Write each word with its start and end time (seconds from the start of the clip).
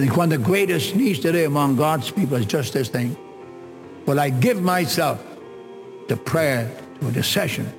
think 0.00 0.16
one 0.16 0.32
of 0.32 0.38
the 0.38 0.44
greatest 0.44 0.96
needs 0.96 1.18
today 1.18 1.44
among 1.44 1.76
God's 1.76 2.10
people 2.10 2.36
is 2.36 2.46
just 2.46 2.72
this 2.72 2.88
thing. 2.88 3.16
Will 4.06 4.18
I 4.18 4.30
give 4.30 4.62
myself 4.62 5.22
to 6.08 6.16
prayer, 6.16 6.70
to 7.00 7.08
intercession 7.08 7.72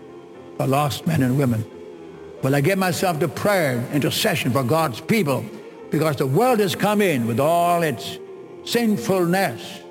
for 0.57 0.67
lost 0.67 1.07
men 1.07 1.23
and 1.23 1.37
women? 1.37 1.65
Will 2.43 2.55
I 2.55 2.61
give 2.61 2.77
myself 2.77 3.19
to 3.19 3.27
prayer, 3.27 3.83
intercession 3.93 4.51
for 4.51 4.63
God's 4.63 5.01
people? 5.01 5.45
Because 5.89 6.15
the 6.15 6.27
world 6.27 6.59
has 6.59 6.75
come 6.75 7.01
in 7.01 7.27
with 7.27 7.39
all 7.39 7.81
its 7.83 8.19
sinfulness. 8.65 9.81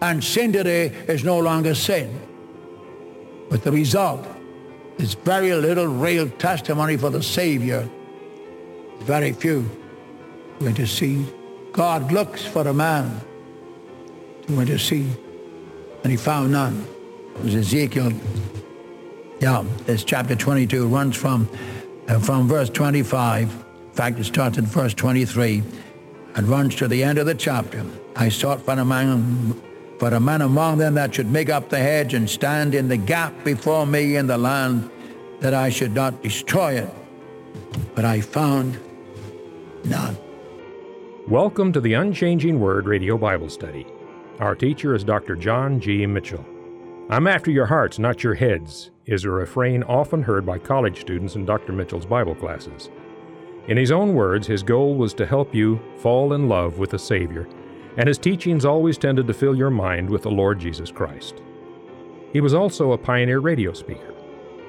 And 0.00 0.22
sin 0.22 0.52
today 0.52 0.86
is 1.08 1.24
no 1.24 1.38
longer 1.38 1.74
sin. 1.74 2.20
But 3.50 3.62
the 3.62 3.72
result 3.72 4.26
is 4.98 5.14
very 5.14 5.52
little 5.54 5.86
real 5.86 6.28
testimony 6.30 6.96
for 6.96 7.10
the 7.10 7.22
Savior. 7.22 7.88
Very 9.00 9.32
few 9.32 9.68
who 10.58 10.66
intercede. 10.66 11.26
God 11.74 12.12
looks 12.12 12.44
for 12.44 12.68
a 12.68 12.72
man 12.72 13.20
to 14.46 14.60
intercede, 14.60 15.18
and 16.04 16.12
he 16.12 16.16
found 16.16 16.52
none. 16.52 16.86
It 17.34 17.42
was 17.42 17.54
Ezekiel. 17.56 18.12
Yeah, 19.40 19.64
this 19.84 20.04
chapter 20.04 20.36
22 20.36 20.86
runs 20.86 21.16
from, 21.16 21.48
uh, 22.06 22.20
from 22.20 22.46
verse 22.46 22.70
25. 22.70 23.52
In 23.52 23.92
fact, 23.92 24.20
it 24.20 24.24
starts 24.24 24.56
at 24.56 24.62
verse 24.62 24.94
23 24.94 25.64
and 26.36 26.46
runs 26.46 26.76
to 26.76 26.86
the 26.86 27.02
end 27.02 27.18
of 27.18 27.26
the 27.26 27.34
chapter. 27.34 27.84
I 28.14 28.28
sought 28.28 28.62
for 28.62 28.74
a 28.74 28.84
man, 28.84 29.60
for 29.98 30.14
a 30.14 30.20
man 30.20 30.42
among 30.42 30.78
them 30.78 30.94
that 30.94 31.12
should 31.12 31.32
make 31.32 31.50
up 31.50 31.70
the 31.70 31.78
hedge 31.78 32.14
and 32.14 32.30
stand 32.30 32.76
in 32.76 32.86
the 32.86 32.96
gap 32.96 33.42
before 33.42 33.84
me 33.84 34.14
in 34.14 34.28
the 34.28 34.38
land 34.38 34.88
that 35.40 35.54
I 35.54 35.70
should 35.70 35.92
not 35.92 36.22
destroy 36.22 36.74
it. 36.74 36.94
But 37.96 38.04
I 38.04 38.20
found 38.20 38.78
none. 39.82 40.16
Welcome 41.28 41.72
to 41.72 41.80
the 41.80 41.94
Unchanging 41.94 42.60
Word 42.60 42.86
Radio 42.86 43.16
Bible 43.16 43.48
Study. 43.48 43.86
Our 44.40 44.54
teacher 44.54 44.94
is 44.94 45.04
Dr. 45.04 45.36
John 45.36 45.80
G. 45.80 46.04
Mitchell. 46.04 46.44
I'm 47.08 47.26
after 47.26 47.50
your 47.50 47.64
hearts, 47.64 47.98
not 47.98 48.22
your 48.22 48.34
heads, 48.34 48.90
is 49.06 49.24
a 49.24 49.30
refrain 49.30 49.82
often 49.84 50.22
heard 50.22 50.44
by 50.44 50.58
college 50.58 51.00
students 51.00 51.34
in 51.34 51.46
Dr. 51.46 51.72
Mitchell's 51.72 52.04
Bible 52.04 52.34
classes. 52.34 52.90
In 53.68 53.78
his 53.78 53.90
own 53.90 54.12
words, 54.12 54.46
his 54.46 54.62
goal 54.62 54.96
was 54.96 55.14
to 55.14 55.24
help 55.24 55.54
you 55.54 55.80
fall 55.96 56.34
in 56.34 56.46
love 56.46 56.78
with 56.78 56.90
the 56.90 56.98
Savior, 56.98 57.48
and 57.96 58.06
his 58.06 58.18
teachings 58.18 58.66
always 58.66 58.98
tended 58.98 59.26
to 59.26 59.32
fill 59.32 59.54
your 59.54 59.70
mind 59.70 60.10
with 60.10 60.24
the 60.24 60.30
Lord 60.30 60.58
Jesus 60.58 60.90
Christ. 60.90 61.40
He 62.34 62.42
was 62.42 62.52
also 62.52 62.92
a 62.92 62.98
pioneer 62.98 63.38
radio 63.38 63.72
speaker. 63.72 64.12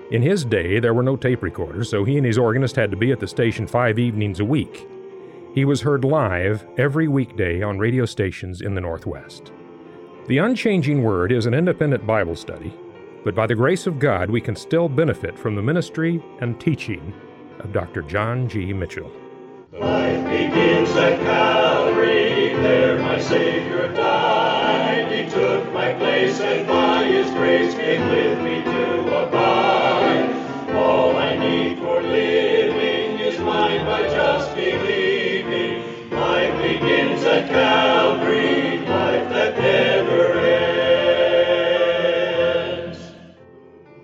In 0.09 0.21
his 0.21 0.45
day, 0.45 0.79
there 0.79 0.93
were 0.93 1.03
no 1.03 1.17
tape 1.17 1.43
recorders, 1.43 1.89
so 1.89 2.05
he 2.05 2.15
and 2.15 2.25
his 2.25 2.37
organist 2.37 2.77
had 2.77 2.91
to 2.91 2.97
be 2.97 3.11
at 3.11 3.19
the 3.19 3.27
station 3.27 3.67
five 3.67 3.99
evenings 3.99 4.39
a 4.39 4.45
week. 4.45 4.87
He 5.55 5.63
was 5.63 5.79
heard 5.79 6.03
live 6.03 6.67
every 6.77 7.07
weekday 7.07 7.63
on 7.63 7.79
radio 7.79 8.05
stations 8.05 8.59
in 8.59 8.75
the 8.75 8.81
Northwest. 8.81 9.53
The 10.27 10.39
Unchanging 10.39 11.01
Word 11.01 11.31
is 11.31 11.45
an 11.45 11.53
independent 11.53 12.05
Bible 12.05 12.35
study, 12.35 12.77
but 13.23 13.35
by 13.35 13.47
the 13.47 13.55
grace 13.55 13.87
of 13.87 13.97
God, 13.97 14.29
we 14.29 14.41
can 14.41 14.57
still 14.57 14.89
benefit 14.89 15.39
from 15.39 15.55
the 15.55 15.61
ministry 15.61 16.21
and 16.41 16.59
teaching 16.59 17.13
of 17.59 17.71
Dr. 17.71 18.01
John 18.01 18.49
G. 18.49 18.73
Mitchell. 18.73 19.09
Life 19.71 20.25
begins 20.25 20.89
at 20.97 21.21
Calvary, 21.21 22.53
there 22.55 22.99
my 22.99 23.17
Savior 23.17 23.87
died. 23.93 25.09
He 25.09 25.29
took 25.29 25.71
my 25.71 25.93
place 25.93 26.37
and 26.41 26.67
by 26.67 27.05
His 27.05 27.31
grace 27.31 27.73
came 27.75 28.09
with 28.09 28.39
me 28.41 28.61
to 28.61 29.04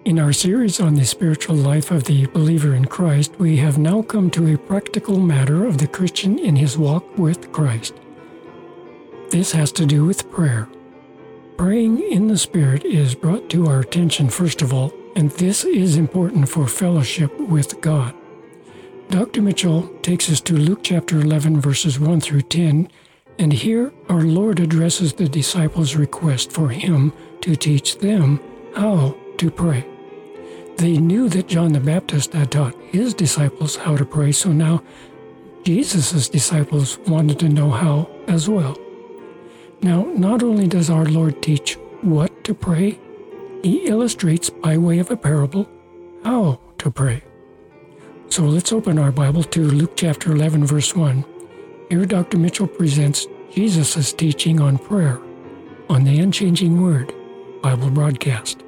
In 0.03 0.19
our 0.19 0.33
series 0.33 0.81
on 0.81 0.95
the 0.95 1.05
spiritual 1.05 1.55
life 1.55 1.91
of 1.91 2.03
the 2.03 2.25
believer 2.25 2.75
in 2.75 2.83
Christ, 2.83 3.39
we 3.39 3.55
have 3.57 3.77
now 3.77 4.01
come 4.01 4.29
to 4.31 4.53
a 4.53 4.57
practical 4.57 5.17
matter 5.17 5.65
of 5.65 5.77
the 5.77 5.87
Christian 5.87 6.37
in 6.37 6.57
his 6.57 6.77
walk 6.77 7.17
with 7.17 7.53
Christ. 7.53 7.93
This 9.29 9.53
has 9.53 9.71
to 9.71 9.85
do 9.85 10.03
with 10.03 10.29
prayer. 10.29 10.67
Praying 11.55 11.99
in 12.11 12.27
the 12.27 12.37
Spirit 12.37 12.83
is 12.83 13.15
brought 13.15 13.49
to 13.51 13.67
our 13.67 13.79
attention 13.79 14.29
first 14.29 14.61
of 14.61 14.73
all, 14.73 14.91
and 15.15 15.31
this 15.31 15.63
is 15.63 15.95
important 15.95 16.49
for 16.49 16.67
fellowship 16.67 17.31
with 17.39 17.79
God. 17.79 18.13
Dr. 19.09 19.41
Mitchell 19.41 19.87
takes 20.01 20.29
us 20.29 20.41
to 20.41 20.57
Luke 20.57 20.81
chapter 20.83 21.21
11, 21.21 21.61
verses 21.61 22.01
1 22.01 22.19
through 22.19 22.41
10, 22.41 22.89
and 23.39 23.53
here 23.53 23.91
our 24.09 24.21
Lord 24.21 24.59
addresses 24.59 25.13
the 25.13 25.27
disciples' 25.27 25.95
request 25.95 26.51
for 26.51 26.69
him 26.69 27.13
to 27.41 27.55
teach 27.55 27.97
them 27.97 28.39
how 28.75 29.15
to 29.37 29.49
pray. 29.51 29.85
They 30.77 30.97
knew 30.97 31.29
that 31.29 31.47
John 31.47 31.73
the 31.73 31.79
Baptist 31.79 32.33
had 32.33 32.51
taught 32.51 32.75
his 32.85 33.13
disciples 33.13 33.75
how 33.75 33.97
to 33.97 34.05
pray, 34.05 34.31
so 34.31 34.51
now 34.51 34.83
Jesus' 35.63 36.29
disciples 36.29 36.97
wanted 37.07 37.39
to 37.39 37.49
know 37.49 37.69
how 37.69 38.09
as 38.27 38.49
well. 38.49 38.77
Now, 39.81 40.03
not 40.15 40.43
only 40.43 40.67
does 40.67 40.89
our 40.89 41.05
Lord 41.05 41.41
teach 41.41 41.75
what 42.01 42.43
to 42.43 42.53
pray, 42.53 42.99
he 43.63 43.87
illustrates 43.87 44.49
by 44.49 44.77
way 44.77 44.99
of 44.99 45.11
a 45.11 45.17
parable 45.17 45.69
how 46.23 46.59
to 46.79 46.89
pray. 46.89 47.23
So 48.29 48.43
let's 48.45 48.71
open 48.71 48.97
our 48.97 49.11
Bible 49.11 49.43
to 49.43 49.61
Luke 49.61 49.95
chapter 49.95 50.31
11, 50.31 50.65
verse 50.65 50.95
1. 50.95 51.25
Here, 51.91 52.05
Dr. 52.05 52.37
Mitchell 52.37 52.67
presents 52.67 53.27
Jesus' 53.53 54.13
teaching 54.13 54.61
on 54.61 54.77
prayer 54.77 55.19
on 55.89 56.05
the 56.05 56.21
Unchanging 56.21 56.81
Word 56.81 57.13
Bible 57.61 57.89
broadcast. 57.89 58.63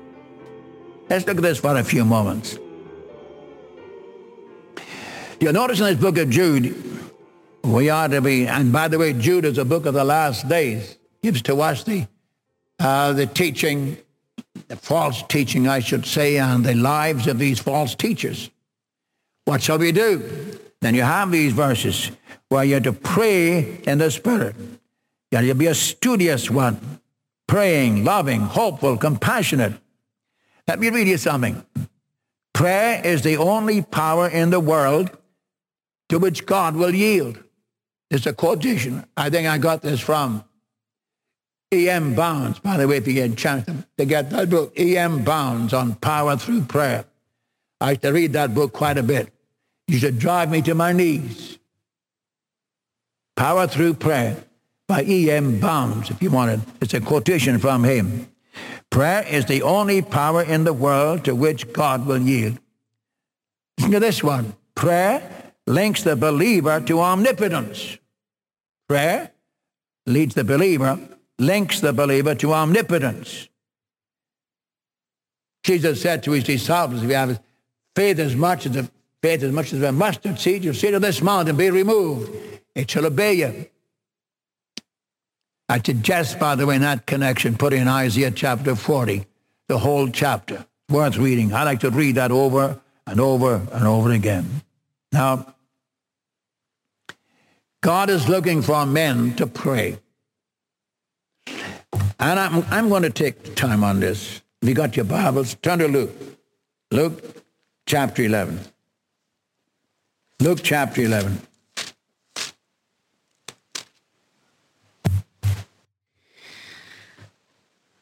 Let's 1.10 1.26
look 1.26 1.38
at 1.38 1.42
this 1.42 1.58
for 1.58 1.78
a 1.78 1.86
few 1.86 2.04
moments. 2.04 2.60
You'll 5.40 5.54
notice 5.54 5.80
in 5.80 5.86
this 5.86 5.98
book 5.98 6.18
of 6.18 6.30
Jude, 6.32 6.76
we 7.64 7.90
are 7.90 8.10
to 8.10 8.20
be, 8.20 8.46
and 8.46 8.74
by 8.74 8.90
the 8.90 9.00
way, 9.00 9.14
Jude 9.14 9.46
is 9.46 9.58
a 9.58 9.64
book 9.64 9.86
of 9.86 9.94
the 9.94 10.04
last 10.04 10.50
days, 10.50 10.98
gives 11.22 11.42
to 11.44 11.62
us 11.62 11.86
the, 11.86 12.06
uh, 12.80 13.14
the 13.14 13.26
teaching, 13.26 13.96
the 14.68 14.76
false 14.76 15.24
teaching, 15.30 15.70
I 15.70 15.80
should 15.80 16.06
say, 16.06 16.40
and 16.40 16.66
the 16.66 16.76
lives 16.76 17.28
of 17.28 17.40
these 17.40 17.60
false 17.60 17.96
teachers. 17.96 18.52
What 19.46 19.62
shall 19.62 19.78
we 19.78 19.94
do? 19.94 20.60
Then 20.82 20.94
you 20.94 21.04
have 21.04 21.32
these 21.32 21.54
verses 21.54 22.12
where 22.54 22.64
you're 22.64 22.80
to 22.80 22.94
pray 22.94 23.80
in 23.88 23.98
the 23.98 24.12
Spirit. 24.12 24.56
You're 25.32 25.42
to 25.42 25.56
be 25.56 25.66
a 25.66 25.74
studious 25.74 26.52
one, 26.52 27.02
praying, 27.48 28.04
loving, 28.06 28.42
hopeful, 28.42 28.96
compassionate. 28.96 29.74
Let 30.68 30.80
me 30.80 30.92
read 30.92 31.08
you 31.08 31.18
something. 31.18 31.66
Prayer 32.54 33.02
is 33.04 33.24
the 33.24 33.38
only 33.38 33.82
power 33.82 34.28
in 34.30 34.52
the 34.52 34.60
world 34.60 35.10
to 36.10 36.20
which 36.20 36.46
God 36.46 36.76
will 36.76 36.94
yield. 36.94 37.44
It's 38.12 38.28
a 38.28 38.34
quotation. 38.34 39.04
I 39.18 39.32
think 39.32 39.48
I 39.48 39.58
got 39.58 39.82
this 39.82 40.00
from 40.00 40.44
E.M. 41.74 42.14
Bounds. 42.14 42.60
By 42.60 42.78
the 42.78 42.88
way, 42.88 42.98
if 42.98 43.08
you 43.08 43.16
get 43.16 43.32
a 43.32 43.36
chance 43.36 43.66
to 43.98 44.06
get 44.06 44.30
that 44.30 44.52
book, 44.52 44.80
E.M. 44.80 45.24
Bounds 45.24 45.74
on 45.74 45.96
Power 45.96 46.38
Through 46.38 46.66
Prayer. 46.66 47.06
I 47.82 47.92
used 47.92 48.04
to 48.04 48.12
read 48.12 48.34
that 48.34 48.54
book 48.54 48.74
quite 48.74 49.00
a 49.00 49.04
bit. 49.04 49.34
You 49.88 49.98
should 49.98 50.20
drive 50.20 50.52
me 50.52 50.62
to 50.62 50.76
my 50.76 50.94
knees. 50.94 51.58
Power 53.36 53.68
Through 53.68 53.96
Prayer 53.96 54.44
by 54.88 55.04
E.M. 55.04 55.60
Bounds, 55.60 56.10
if 56.10 56.22
you 56.22 56.30
want 56.30 56.52
it. 56.52 56.60
It's 56.82 56.94
a 56.94 57.02
quotation 57.02 57.58
from 57.60 57.84
him. 57.84 58.28
Prayer 58.90 59.26
is 59.28 59.46
the 59.46 59.64
only 59.64 60.02
power 60.02 60.44
in 60.44 60.66
the 60.66 60.74
world 60.74 61.26
to 61.26 61.34
which 61.34 61.74
God 61.74 62.06
will 62.06 62.20
yield. 62.20 62.60
Listen 63.78 63.92
to 63.94 64.00
this 64.00 64.24
one. 64.24 64.56
Prayer 64.76 65.54
links 65.66 66.04
the 66.04 66.16
believer 66.16 66.80
to 66.82 67.00
omnipotence. 67.00 67.98
Prayer 68.88 69.32
leads 70.06 70.36
the 70.36 70.44
believer, 70.44 71.00
links 71.40 71.80
the 71.80 71.94
believer 71.94 72.36
to 72.36 72.54
omnipotence. 72.54 73.48
Jesus 75.64 76.02
said 76.02 76.22
to 76.24 76.32
his 76.32 76.44
disciples, 76.44 77.02
if 77.02 77.10
you 77.10 77.16
have 77.16 77.42
faith 77.96 78.20
as 78.20 78.36
much 78.36 78.66
as 78.66 78.76
a 78.76 78.90
faith 79.24 79.42
as 79.42 79.54
much 79.54 79.72
as 79.72 79.82
a 79.82 79.92
mustard 79.92 80.38
seed, 80.38 80.66
you'll 80.66 80.74
say 80.74 80.92
to 80.92 81.00
this 81.00 81.22
mountain, 81.22 81.56
be 81.56 81.72
removed. 81.72 82.30
It 82.76 82.92
shall 82.92 83.06
obey 83.06 83.36
you. 83.36 83.66
I 85.70 85.82
suggest, 85.82 86.38
by 86.40 86.56
the 86.56 86.66
way, 86.66 86.76
in 86.76 86.82
that 86.82 87.06
connection, 87.06 87.56
put 87.56 87.72
in 87.72 87.88
Isaiah 87.88 88.32
chapter 88.32 88.76
40, 88.76 89.26
the 89.70 89.78
whole 89.78 90.10
chapter. 90.10 90.66
Worth 90.90 91.16
reading. 91.16 91.54
I 91.54 91.64
like 91.64 91.80
to 91.80 91.90
read 91.90 92.16
that 92.16 92.32
over 92.32 92.82
and 93.08 93.22
over 93.22 93.66
and 93.72 93.88
over 93.88 94.12
again. 94.12 94.62
Now, 95.14 95.56
God 97.80 98.10
is 98.10 98.28
looking 98.28 98.62
for 98.62 98.86
men 98.86 99.36
to 99.36 99.48
pray. 99.48 100.00
And 102.20 102.40
I'm, 102.40 102.66
I'm 102.70 102.90
going 102.90 103.04
to 103.04 103.10
take 103.10 103.56
time 103.56 103.86
on 103.86 104.02
this. 104.02 104.42
If 104.62 104.68
you 104.68 104.76
got 104.76 104.98
your 104.98 105.06
Bibles, 105.06 105.56
turn 105.62 105.80
to 105.80 105.88
Luke. 105.88 106.12
Luke 106.92 107.24
chapter 107.86 108.24
11. 108.24 108.73
Luke 110.40 110.60
chapter 110.62 111.02
11. 111.02 111.40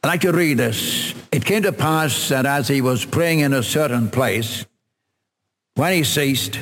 I'd 0.04 0.08
like 0.08 0.22
to 0.22 0.32
read 0.32 0.58
this. 0.58 1.14
It 1.32 1.46
came 1.46 1.62
to 1.64 1.72
pass 1.72 2.30
that 2.30 2.48
as 2.48 2.68
he 2.68 2.82
was 2.82 3.06
praying 3.06 3.42
in 3.42 3.54
a 3.54 3.62
certain 3.62 4.10
place, 4.10 4.66
when 5.76 5.94
he 5.94 6.04
ceased, 6.04 6.60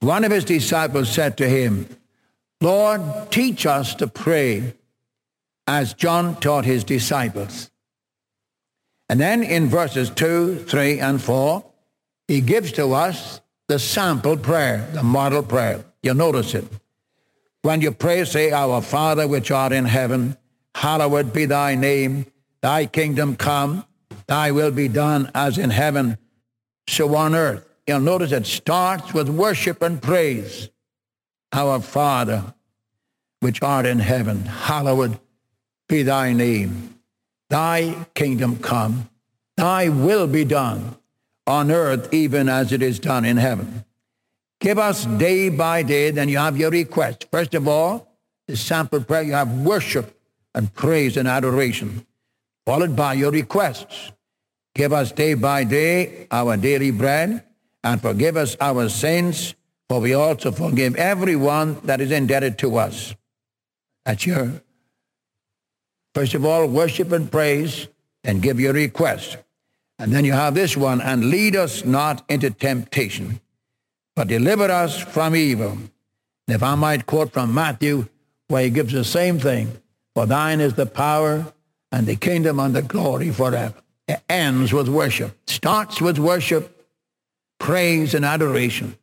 one 0.00 0.24
of 0.24 0.32
his 0.32 0.46
disciples 0.46 1.10
said 1.10 1.36
to 1.36 1.48
him, 1.48 1.86
Lord, 2.62 3.02
teach 3.30 3.66
us 3.66 3.94
to 3.96 4.06
pray 4.06 4.74
as 5.66 5.92
John 5.92 6.36
taught 6.36 6.64
his 6.64 6.84
disciples. 6.84 7.70
And 9.10 9.20
then 9.20 9.42
in 9.42 9.68
verses 9.68 10.08
2, 10.08 10.64
3, 10.64 10.98
and 11.00 11.20
4, 11.20 11.64
he 12.28 12.40
gives 12.40 12.72
to 12.72 12.94
us 12.94 13.41
the 13.68 13.78
sample 13.78 14.36
prayer, 14.36 14.88
the 14.92 15.02
model 15.02 15.42
prayer. 15.42 15.84
You'll 16.02 16.14
notice 16.14 16.54
it. 16.54 16.66
When 17.62 17.80
you 17.80 17.92
pray, 17.92 18.24
say, 18.24 18.50
Our 18.50 18.82
Father 18.82 19.26
which 19.28 19.50
art 19.50 19.72
in 19.72 19.84
heaven, 19.84 20.36
hallowed 20.74 21.32
be 21.32 21.44
thy 21.44 21.74
name. 21.74 22.26
Thy 22.60 22.86
kingdom 22.86 23.36
come, 23.36 23.84
thy 24.26 24.50
will 24.50 24.70
be 24.70 24.88
done 24.88 25.30
as 25.34 25.58
in 25.58 25.70
heaven, 25.70 26.18
so 26.88 27.14
on 27.14 27.34
earth. 27.34 27.64
You'll 27.86 28.00
notice 28.00 28.32
it 28.32 28.46
starts 28.46 29.12
with 29.12 29.28
worship 29.28 29.82
and 29.82 30.00
praise. 30.00 30.68
Our 31.52 31.80
Father, 31.80 32.54
which 33.40 33.62
art 33.62 33.86
in 33.86 33.98
heaven, 33.98 34.42
hallowed 34.42 35.18
be 35.88 36.02
thy 36.02 36.32
name. 36.32 36.98
Thy 37.50 38.06
kingdom 38.14 38.58
come, 38.58 39.08
thy 39.56 39.88
will 39.88 40.26
be 40.26 40.44
done 40.44 40.96
on 41.46 41.70
earth 41.70 42.12
even 42.12 42.48
as 42.48 42.72
it 42.72 42.82
is 42.82 42.98
done 42.98 43.24
in 43.24 43.36
heaven. 43.36 43.84
Give 44.60 44.78
us 44.78 45.06
day 45.06 45.48
by 45.48 45.82
day, 45.82 46.10
then 46.10 46.28
you 46.28 46.38
have 46.38 46.56
your 46.56 46.70
request. 46.70 47.26
First 47.30 47.54
of 47.54 47.66
all, 47.66 48.08
the 48.46 48.56
sample 48.56 49.02
prayer, 49.02 49.22
you 49.22 49.32
have 49.32 49.52
worship 49.52 50.16
and 50.54 50.72
praise 50.72 51.16
and 51.16 51.26
adoration, 51.26 52.06
followed 52.64 52.94
by 52.94 53.14
your 53.14 53.30
requests. 53.30 54.12
Give 54.74 54.92
us 54.92 55.12
day 55.12 55.34
by 55.34 55.64
day 55.64 56.26
our 56.30 56.56
daily 56.56 56.90
bread 56.90 57.42
and 57.84 58.00
forgive 58.00 58.36
us 58.36 58.56
our 58.60 58.88
sins, 58.88 59.54
for 59.88 60.00
we 60.00 60.14
also 60.14 60.52
forgive 60.52 60.94
everyone 60.96 61.80
that 61.84 62.00
is 62.00 62.10
indebted 62.10 62.58
to 62.58 62.76
us. 62.76 63.14
That's 64.04 64.24
your, 64.26 64.62
first 66.14 66.34
of 66.34 66.44
all, 66.44 66.66
worship 66.68 67.12
and 67.12 67.30
praise, 67.30 67.88
and 68.24 68.40
give 68.40 68.60
your 68.60 68.72
request. 68.72 69.38
And 70.02 70.12
then 70.12 70.24
you 70.24 70.32
have 70.32 70.54
this 70.54 70.76
one, 70.76 71.00
and 71.00 71.30
lead 71.30 71.54
us 71.54 71.84
not 71.84 72.24
into 72.28 72.50
temptation, 72.50 73.40
but 74.16 74.26
deliver 74.26 74.64
us 74.64 74.98
from 74.98 75.36
evil. 75.36 75.70
And 75.70 76.56
if 76.56 76.60
I 76.60 76.74
might 76.74 77.06
quote 77.06 77.32
from 77.32 77.54
Matthew, 77.54 78.08
where 78.48 78.64
he 78.64 78.70
gives 78.70 78.92
the 78.92 79.04
same 79.04 79.38
thing, 79.38 79.80
for 80.16 80.26
thine 80.26 80.60
is 80.60 80.74
the 80.74 80.86
power 80.86 81.54
and 81.92 82.04
the 82.08 82.16
kingdom 82.16 82.58
and 82.58 82.74
the 82.74 82.82
glory 82.82 83.30
forever. 83.30 83.74
It 84.08 84.20
ends 84.28 84.72
with 84.72 84.88
worship. 84.88 85.38
Starts 85.46 86.00
with 86.00 86.18
worship 86.18 86.84
praise 87.60 88.12
and 88.12 88.24
adoration. 88.24 88.98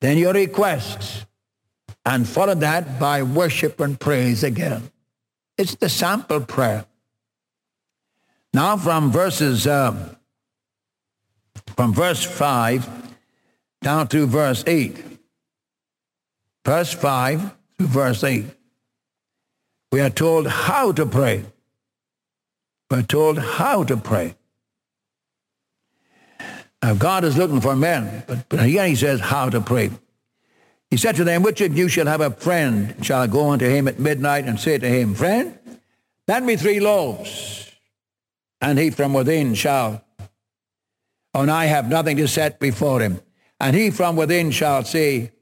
Then 0.00 0.16
your 0.16 0.32
requests, 0.32 1.26
and 2.06 2.28
follow 2.28 2.54
that 2.54 3.00
by 3.00 3.24
worship 3.24 3.80
and 3.80 3.98
praise 3.98 4.44
again. 4.44 4.92
It's 5.56 5.74
the 5.74 5.88
sample 5.88 6.42
prayer. 6.42 6.86
Now 8.52 8.76
from 8.76 9.12
verses, 9.12 9.66
uh, 9.66 10.14
from 11.76 11.92
verse 11.92 12.24
5 12.24 12.88
down 13.82 14.08
to 14.08 14.26
verse 14.26 14.64
8. 14.66 14.96
Verse 16.64 16.92
5 16.92 17.54
to 17.78 17.86
verse 17.86 18.24
8. 18.24 18.44
We 19.90 20.00
are 20.00 20.10
told 20.10 20.46
how 20.46 20.92
to 20.92 21.06
pray. 21.06 21.44
We're 22.90 23.02
told 23.02 23.38
how 23.38 23.84
to 23.84 23.96
pray. 23.96 24.34
Now, 26.82 26.94
God 26.94 27.24
is 27.24 27.36
looking 27.36 27.60
for 27.60 27.74
men, 27.74 28.24
but, 28.26 28.48
but 28.48 28.60
again 28.60 28.88
he 28.88 28.94
says 28.94 29.20
how 29.20 29.50
to 29.50 29.60
pray. 29.60 29.90
He 30.90 30.96
said 30.96 31.16
to 31.16 31.24
them, 31.24 31.42
which 31.42 31.60
of 31.60 31.76
you 31.76 31.88
shall 31.88 32.06
have 32.06 32.20
a 32.20 32.30
friend, 32.30 32.94
shall 33.04 33.26
go 33.26 33.50
unto 33.50 33.68
him 33.68 33.88
at 33.88 33.98
midnight 33.98 34.44
and 34.44 34.58
say 34.58 34.78
to 34.78 34.88
him, 34.88 35.14
Friend, 35.14 35.58
lend 36.26 36.46
me 36.46 36.56
three 36.56 36.80
loaves, 36.80 37.67
and 38.60 38.78
he 38.78 38.90
from 38.90 39.12
within 39.12 39.54
shall, 39.54 40.04
and 41.34 41.50
I 41.50 41.66
have 41.66 41.88
nothing 41.88 42.16
to 42.16 42.28
set 42.28 42.58
before 42.58 43.00
him. 43.00 43.20
And 43.60 43.76
he 43.76 43.90
from 43.90 44.16
within 44.16 44.50
shall 44.50 44.84
say, 44.84 45.32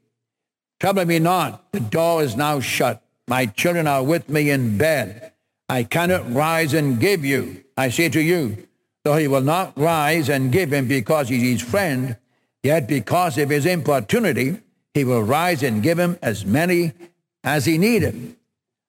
Trouble 0.79 1.05
me 1.05 1.19
not, 1.19 1.71
the 1.71 1.79
door 1.79 2.21
is 2.21 2.35
now 2.35 2.59
shut. 2.59 3.01
My 3.27 3.45
children 3.45 3.87
are 3.87 4.03
with 4.03 4.29
me 4.29 4.49
in 4.49 4.77
bed. 4.77 5.33
I 5.69 5.83
cannot 5.83 6.31
rise 6.31 6.73
and 6.73 6.99
give 6.99 7.25
you. 7.25 7.63
I 7.75 7.89
say 7.89 8.09
to 8.09 8.21
you, 8.21 8.67
Though 9.03 9.17
he 9.17 9.27
will 9.27 9.41
not 9.41 9.77
rise 9.77 10.29
and 10.29 10.51
give 10.51 10.73
him 10.73 10.87
because 10.87 11.29
he's 11.29 11.61
his 11.61 11.61
friend, 11.61 12.17
yet 12.61 12.87
because 12.87 13.37
of 13.37 13.49
his 13.49 13.65
importunity, 13.65 14.59
he 14.93 15.03
will 15.03 15.23
rise 15.23 15.63
and 15.63 15.81
give 15.81 15.97
him 15.97 16.17
as 16.21 16.45
many 16.45 16.91
as 17.43 17.65
he 17.65 17.77
needed. 17.77 18.35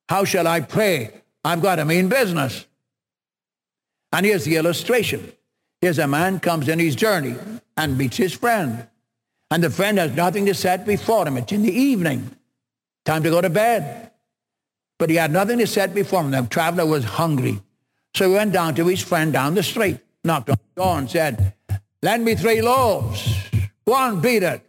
How 0.08 0.24
shall 0.24 0.46
I 0.46 0.60
pray? 0.60 1.12
I've 1.44 1.62
got 1.62 1.78
a 1.78 1.84
mean 1.84 2.08
business. 2.08 2.66
And 4.12 4.26
here's 4.26 4.44
the 4.44 4.56
illustration. 4.56 5.32
Here's 5.80 5.98
a 5.98 6.06
man 6.06 6.40
comes 6.40 6.68
in 6.68 6.78
his 6.78 6.96
journey 6.96 7.36
and 7.76 7.98
meets 7.98 8.16
his 8.16 8.32
friend. 8.32 8.86
And 9.50 9.62
the 9.62 9.70
friend 9.70 9.98
has 9.98 10.12
nothing 10.14 10.46
to 10.46 10.54
set 10.54 10.86
before 10.86 11.26
him. 11.26 11.36
It's 11.36 11.52
in 11.52 11.62
the 11.62 11.72
evening. 11.72 12.30
Time 13.04 13.22
to 13.22 13.30
go 13.30 13.40
to 13.40 13.50
bed. 13.50 14.10
But 14.98 15.10
he 15.10 15.16
had 15.16 15.30
nothing 15.30 15.58
to 15.58 15.66
set 15.66 15.94
before 15.94 16.22
him. 16.22 16.30
The 16.30 16.42
traveler 16.42 16.86
was 16.86 17.04
hungry. 17.04 17.60
So 18.14 18.28
he 18.28 18.34
went 18.34 18.52
down 18.52 18.74
to 18.74 18.86
his 18.86 19.00
friend 19.00 19.32
down 19.32 19.54
the 19.54 19.62
street 19.62 20.00
knocked 20.24 20.50
on 20.50 20.56
the 20.56 20.82
door 20.82 20.98
and 20.98 21.10
said, 21.10 21.54
lend 22.02 22.24
me 22.24 22.34
three 22.34 22.62
loaves. 22.62 23.36
Go 23.86 23.94
on, 23.94 24.20
beat 24.20 24.42
it. 24.42 24.62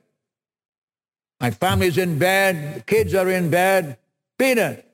My 1.40 1.52
family's 1.52 1.98
in 1.98 2.18
bed. 2.18 2.76
The 2.76 2.82
kids 2.82 3.14
are 3.14 3.30
in 3.30 3.50
bed. 3.50 3.98
Beat 4.38 4.58
it. 4.58 4.89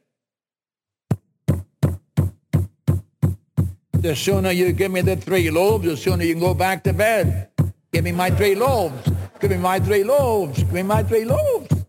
The 4.06 4.16
sooner 4.16 4.52
you 4.52 4.72
give 4.72 4.92
me 4.92 5.02
the 5.02 5.16
three 5.16 5.50
loaves, 5.50 5.84
the 5.84 5.98
sooner 5.98 6.24
you 6.24 6.36
can 6.36 6.40
go 6.40 6.54
back 6.54 6.84
to 6.84 6.94
bed. 6.94 7.50
Give 7.92 8.04
me 8.04 8.12
my 8.12 8.30
three 8.30 8.54
loaves. 8.54 9.10
Give 9.40 9.50
me 9.50 9.58
my 9.58 9.80
three 9.80 10.04
loaves. 10.04 10.60
Give 10.60 10.74
me 10.74 10.84
my 10.84 11.02
three 11.02 11.26
loaves. 11.26 11.86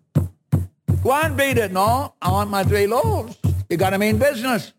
Go 1.02 1.10
on, 1.10 1.36
beat 1.36 1.58
it. 1.58 1.72
No, 1.72 2.14
I 2.22 2.30
want 2.30 2.48
my 2.48 2.64
three 2.64 2.86
loaves. 2.86 3.36
You 3.68 3.76
got 3.76 3.90
to 3.90 3.98
mean 3.98 4.16
business. 4.16 4.72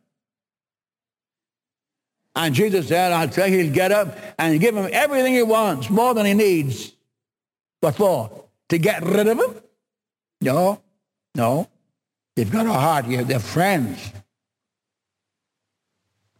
And 2.36 2.56
Jesus 2.56 2.88
said, 2.88 3.12
I'll 3.12 3.30
tell 3.30 3.48
you, 3.48 3.66
he'll 3.66 3.74
get 3.74 3.92
up 3.92 4.18
and 4.40 4.60
give 4.60 4.76
him 4.76 4.90
everything 4.92 5.36
he 5.36 5.44
wants, 5.44 5.92
more 5.92 6.16
than 6.16 6.26
he 6.26 6.34
needs. 6.34 6.92
What 7.82 7.98
for? 7.98 8.46
To 8.70 8.80
get 8.80 9.04
rid 9.04 9.28
of 9.28 9.40
him? 9.40 9.62
No, 10.42 10.82
no. 11.36 11.70
You've 12.36 12.52
got 12.52 12.66
a 12.66 12.74
heart. 12.74 13.06
Their 13.08 13.38
friends. 13.38 14.12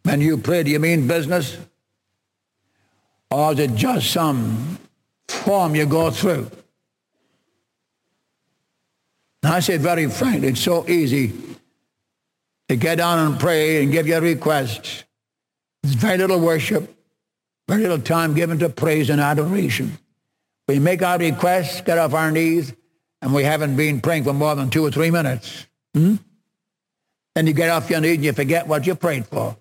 When 0.08 0.22
you 0.22 0.38
pray, 0.38 0.62
do 0.62 0.70
you 0.70 0.78
mean 0.78 1.06
business? 1.06 1.58
Or 3.30 3.52
is 3.52 3.58
it 3.58 3.74
just 3.74 4.10
some 4.10 4.78
form 5.28 5.74
you 5.74 5.84
go 5.84 6.10
through? 6.10 6.50
Now, 9.42 9.56
I 9.56 9.60
say 9.60 9.76
very 9.76 10.08
frankly, 10.08 10.48
it's 10.48 10.62
so 10.62 10.88
easy 10.88 11.34
to 12.70 12.76
get 12.76 12.94
down 12.96 13.18
and 13.18 13.38
pray 13.38 13.82
and 13.82 13.92
give 13.92 14.06
your 14.06 14.22
requests. 14.22 15.04
There's 15.82 15.94
very 15.94 16.16
little 16.16 16.40
worship, 16.40 16.90
very 17.68 17.82
little 17.82 18.00
time 18.00 18.32
given 18.32 18.58
to 18.60 18.70
praise 18.70 19.10
and 19.10 19.20
adoration. 19.20 19.98
We 20.68 20.78
make 20.78 21.02
our 21.02 21.18
requests, 21.18 21.82
get 21.82 21.98
off 21.98 22.14
our 22.14 22.30
knees, 22.30 22.72
and 23.20 23.34
we 23.34 23.44
haven't 23.44 23.76
been 23.76 24.00
praying 24.00 24.24
for 24.24 24.32
more 24.32 24.54
than 24.54 24.70
two 24.70 24.86
or 24.86 24.90
three 24.90 25.10
minutes. 25.10 25.66
Hmm? 25.92 26.14
Then 27.34 27.46
you 27.46 27.52
get 27.52 27.68
off 27.68 27.90
your 27.90 28.00
knees 28.00 28.14
and 28.14 28.24
you 28.24 28.32
forget 28.32 28.66
what 28.66 28.86
you 28.86 28.94
prayed 28.94 29.26
for. 29.26 29.54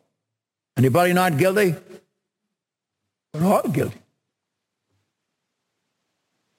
Anybody 0.78 1.14
not 1.14 1.38
guilty? 1.38 1.76
We're 3.34 3.46
all 3.46 3.68
guilty. 3.68 3.98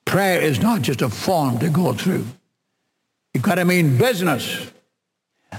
Prayer 0.04 0.40
is 0.40 0.60
not 0.60 0.82
just 0.82 1.02
a 1.02 1.08
form 1.08 1.58
to 1.58 1.68
go 1.68 1.92
through. 1.92 2.26
You've 3.32 3.42
got 3.42 3.56
to 3.56 3.64
mean 3.64 3.96
business. 3.96 4.70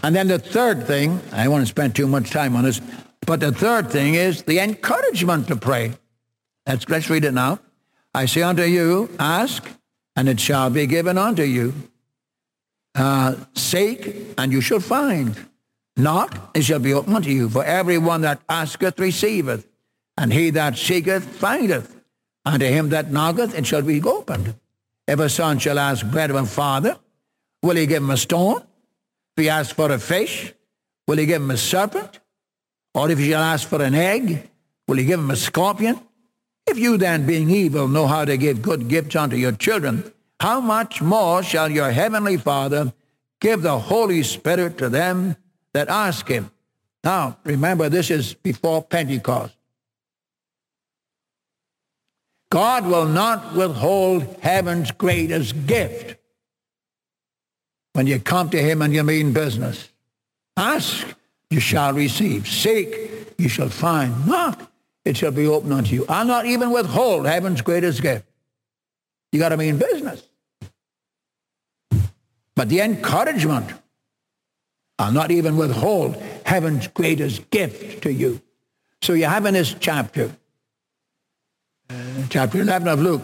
And 0.03 0.15
then 0.15 0.27
the 0.27 0.39
third 0.39 0.85
thing, 0.85 1.21
I 1.31 1.43
don't 1.43 1.53
want 1.53 1.63
to 1.63 1.69
spend 1.69 1.95
too 1.95 2.07
much 2.07 2.31
time 2.31 2.55
on 2.55 2.63
this, 2.63 2.81
but 3.25 3.39
the 3.39 3.51
third 3.51 3.89
thing 3.91 4.15
is 4.15 4.43
the 4.43 4.59
encouragement 4.59 5.47
to 5.47 5.55
pray. 5.55 5.93
Let's, 6.67 6.87
let's 6.89 7.09
read 7.09 7.25
it 7.25 7.33
now. 7.33 7.59
I 8.13 8.25
say 8.25 8.41
unto 8.41 8.63
you, 8.63 9.09
ask, 9.19 9.63
and 10.15 10.27
it 10.27 10.39
shall 10.39 10.69
be 10.69 10.87
given 10.87 11.17
unto 11.17 11.43
you. 11.43 11.73
Uh, 12.95 13.35
seek, 13.55 14.33
and 14.37 14.51
you 14.51 14.61
shall 14.61 14.79
find. 14.79 15.48
Knock, 15.99 16.51
it 16.55 16.63
shall 16.63 16.79
be 16.79 16.93
opened 16.93 17.17
unto 17.17 17.29
you. 17.29 17.49
For 17.49 17.63
everyone 17.63 18.21
that 18.21 18.41
asketh 18.47 18.99
receiveth, 18.99 19.67
and 20.17 20.31
he 20.31 20.49
that 20.51 20.77
seeketh 20.77 21.25
findeth. 21.25 21.95
And 22.45 22.61
to 22.61 22.67
him 22.67 22.89
that 22.89 23.11
knocketh, 23.11 23.53
it 23.53 23.67
shall 23.67 23.81
be 23.81 24.01
opened. 24.01 24.55
If 25.07 25.19
a 25.19 25.29
son 25.29 25.59
shall 25.59 25.77
ask 25.77 26.05
bread 26.05 26.29
of 26.29 26.37
a 26.37 26.45
father, 26.45 26.97
will 27.61 27.75
he 27.75 27.85
give 27.85 28.01
him 28.01 28.11
a 28.11 28.17
stone? 28.17 28.61
If 29.35 29.43
he 29.43 29.49
asks 29.49 29.73
for 29.73 29.91
a 29.91 29.99
fish, 29.99 30.53
will 31.07 31.17
he 31.17 31.25
give 31.25 31.41
him 31.41 31.51
a 31.51 31.57
serpent? 31.57 32.19
Or 32.93 33.09
if 33.11 33.19
he 33.19 33.31
shall 33.31 33.43
ask 33.43 33.67
for 33.67 33.81
an 33.81 33.95
egg, 33.95 34.49
will 34.87 34.97
he 34.97 35.05
give 35.05 35.19
him 35.19 35.31
a 35.31 35.35
scorpion? 35.35 35.99
If 36.65 36.77
you 36.77 36.97
then, 36.97 37.25
being 37.25 37.49
evil, 37.49 37.87
know 37.87 38.07
how 38.07 38.25
to 38.25 38.37
give 38.37 38.61
good 38.61 38.87
gifts 38.87 39.15
unto 39.15 39.35
your 39.35 39.51
children, 39.51 40.13
how 40.39 40.61
much 40.61 41.01
more 41.01 41.43
shall 41.43 41.69
your 41.69 41.91
heavenly 41.91 42.37
Father 42.37 42.93
give 43.41 43.61
the 43.61 43.79
Holy 43.79 44.23
Spirit 44.23 44.77
to 44.77 44.89
them 44.89 45.35
that 45.73 45.89
ask 45.89 46.27
him? 46.27 46.51
Now, 47.03 47.37
remember, 47.43 47.89
this 47.89 48.11
is 48.11 48.33
before 48.33 48.83
Pentecost. 48.83 49.55
God 52.51 52.85
will 52.87 53.05
not 53.05 53.53
withhold 53.53 54.23
heaven's 54.41 54.91
greatest 54.91 55.67
gift 55.67 56.17
when 57.93 58.07
you 58.07 58.19
come 58.19 58.49
to 58.49 58.61
him 58.61 58.81
and 58.81 58.93
you 58.93 59.03
mean 59.03 59.33
business. 59.33 59.89
Ask, 60.57 61.05
you 61.49 61.59
shall 61.59 61.93
receive. 61.93 62.47
Seek, 62.47 63.33
you 63.37 63.49
shall 63.49 63.69
find. 63.69 64.27
Knock, 64.27 64.71
it 65.05 65.15
shall 65.15 65.31
be 65.31 65.45
opened 65.47 65.73
unto 65.73 65.95
you. 65.95 66.05
I'll 66.09 66.25
not 66.25 66.45
even 66.45 66.71
withhold 66.71 67.25
heaven's 67.25 67.61
greatest 67.61 68.01
gift. 68.01 68.25
You 69.31 69.39
got 69.39 69.49
to 69.49 69.57
mean 69.57 69.77
business. 69.77 70.23
But 72.55 72.69
the 72.69 72.81
encouragement, 72.81 73.71
I'll 74.99 75.13
not 75.13 75.31
even 75.31 75.55
withhold 75.55 76.21
heaven's 76.45 76.87
greatest 76.89 77.49
gift 77.49 78.03
to 78.03 78.11
you. 78.11 78.41
So 79.01 79.13
you 79.13 79.25
have 79.25 79.45
in 79.45 79.53
this 79.53 79.73
chapter, 79.79 80.35
chapter 82.29 82.59
11 82.59 82.87
of 82.89 82.99
Luke, 82.99 83.23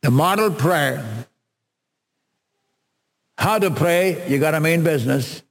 the 0.00 0.10
model 0.10 0.50
prayer. 0.50 1.26
How 3.36 3.58
to 3.58 3.70
pray, 3.70 4.26
you 4.28 4.38
got 4.38 4.52
to 4.52 4.60
mean 4.60 4.82
business. 4.82 5.42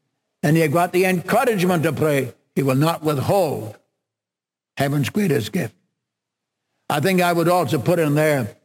And 0.42 0.58
you 0.58 0.68
got 0.68 0.92
the 0.92 1.06
encouragement 1.06 1.84
to 1.84 1.94
pray. 1.94 2.34
He 2.56 2.64
will 2.64 2.76
not 2.76 3.04
withhold 3.04 3.78
heaven's 4.76 5.10
greatest 5.10 5.52
gift. 5.52 5.76
I 6.90 7.00
think 7.00 7.22
I 7.22 7.32
would 7.32 7.48
also 7.48 7.78
put 7.78 8.00
in 8.00 8.16
there 8.16 8.56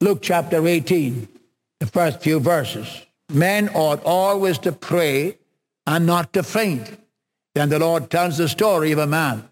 Luke 0.00 0.20
chapter 0.22 0.66
18, 0.66 1.28
the 1.78 1.86
first 1.86 2.20
few 2.20 2.40
verses. 2.40 3.02
Men 3.32 3.68
ought 3.70 4.02
always 4.04 4.58
to 4.58 4.72
pray 4.72 5.38
and 5.86 6.06
not 6.06 6.32
to 6.32 6.42
faint. 6.42 6.98
Then 7.54 7.68
the 7.68 7.78
Lord 7.78 8.10
tells 8.10 8.38
the 8.38 8.48
story 8.48 8.92
of 8.92 8.98
a 8.98 9.06
man 9.06 9.48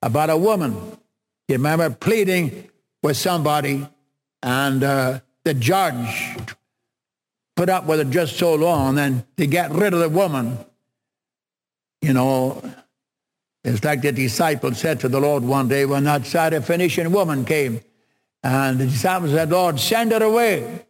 about 0.00 0.30
a 0.30 0.36
woman. 0.36 0.74
You 1.48 1.56
remember 1.56 1.90
pleading 1.90 2.68
with 3.02 3.16
somebody 3.16 3.86
and 4.42 4.82
uh, 4.82 5.20
the 5.44 5.54
judge 5.54 6.36
put 7.56 7.68
up 7.68 7.84
with 7.86 8.00
it 8.00 8.10
just 8.10 8.36
so 8.36 8.54
long 8.54 8.90
and 8.90 8.98
then 8.98 9.26
to 9.36 9.46
get 9.46 9.70
rid 9.72 9.92
of 9.92 10.00
the 10.00 10.08
woman, 10.08 10.58
you 12.00 12.12
know, 12.12 12.62
it's 13.64 13.84
like 13.84 14.02
the 14.02 14.12
disciples 14.12 14.78
said 14.78 15.00
to 15.00 15.08
the 15.08 15.20
Lord 15.20 15.44
one 15.44 15.68
day 15.68 15.84
when 15.84 16.04
that 16.04 16.22
Syrophoenician 16.22 17.12
woman 17.12 17.44
came. 17.44 17.80
And 18.42 18.78
the 18.78 18.86
disciples 18.86 19.30
said, 19.30 19.50
Lord, 19.50 19.78
send 19.78 20.10
her 20.10 20.22
away. 20.22 20.84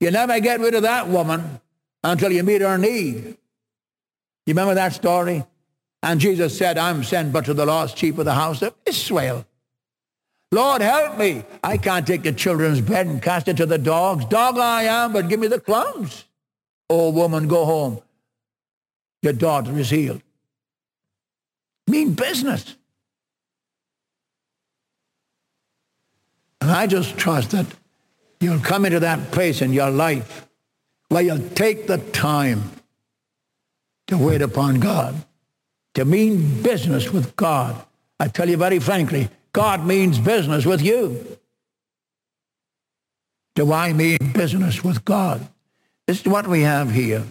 You 0.00 0.10
never 0.10 0.40
get 0.40 0.58
rid 0.58 0.74
of 0.74 0.82
that 0.82 1.06
woman 1.06 1.60
until 2.02 2.32
you 2.32 2.42
meet 2.42 2.62
her 2.62 2.78
need. 2.78 3.36
You 4.46 4.52
remember 4.52 4.74
that 4.74 4.92
story? 4.92 5.44
And 6.02 6.20
Jesus 6.20 6.56
said, 6.56 6.78
I'm 6.78 7.04
sent 7.04 7.32
but 7.32 7.44
to 7.44 7.54
the 7.54 7.66
lost 7.66 7.98
sheep 7.98 8.18
of 8.18 8.24
the 8.24 8.34
house 8.34 8.62
of 8.62 8.74
Israel. 8.86 9.46
Lord, 10.52 10.82
help 10.82 11.18
me. 11.18 11.44
I 11.62 11.76
can't 11.76 12.06
take 12.06 12.22
the 12.22 12.32
children's 12.32 12.80
bread 12.80 13.06
and 13.06 13.22
cast 13.22 13.48
it 13.48 13.56
to 13.58 13.66
the 13.66 13.78
dogs. 13.78 14.24
Dog 14.24 14.58
I 14.58 14.84
am, 14.84 15.12
but 15.12 15.28
give 15.28 15.38
me 15.38 15.46
the 15.46 15.60
crumbs. 15.60 16.24
Oh, 16.88 17.10
woman, 17.10 17.46
go 17.46 17.64
home. 17.64 18.00
Your 19.22 19.34
daughter 19.34 19.78
is 19.78 19.90
healed 19.90 20.22
mean 21.90 22.14
business. 22.14 22.76
And 26.60 26.70
I 26.70 26.86
just 26.86 27.18
trust 27.18 27.50
that 27.50 27.66
you'll 28.40 28.60
come 28.60 28.84
into 28.84 29.00
that 29.00 29.32
place 29.32 29.60
in 29.60 29.72
your 29.72 29.90
life 29.90 30.46
where 31.08 31.22
you'll 31.22 31.48
take 31.50 31.86
the 31.86 31.98
time 31.98 32.70
to 34.10 34.18
wait 34.18 34.42
upon 34.42 34.80
God, 34.80 35.24
to 35.94 36.04
mean 36.04 36.62
business 36.62 37.12
with 37.12 37.34
God. 37.36 37.82
I 38.18 38.28
tell 38.28 38.48
you 38.48 38.56
very 38.56 38.78
frankly, 38.78 39.28
God 39.52 39.84
means 39.84 40.18
business 40.18 40.66
with 40.66 40.82
you. 40.82 41.38
Do 43.54 43.72
I 43.72 43.92
mean 43.92 44.18
business 44.32 44.84
with 44.84 45.04
God? 45.04 45.46
This 46.06 46.20
is 46.20 46.26
what 46.26 46.46
we 46.46 46.62
have 46.62 46.90
here. 46.90 47.24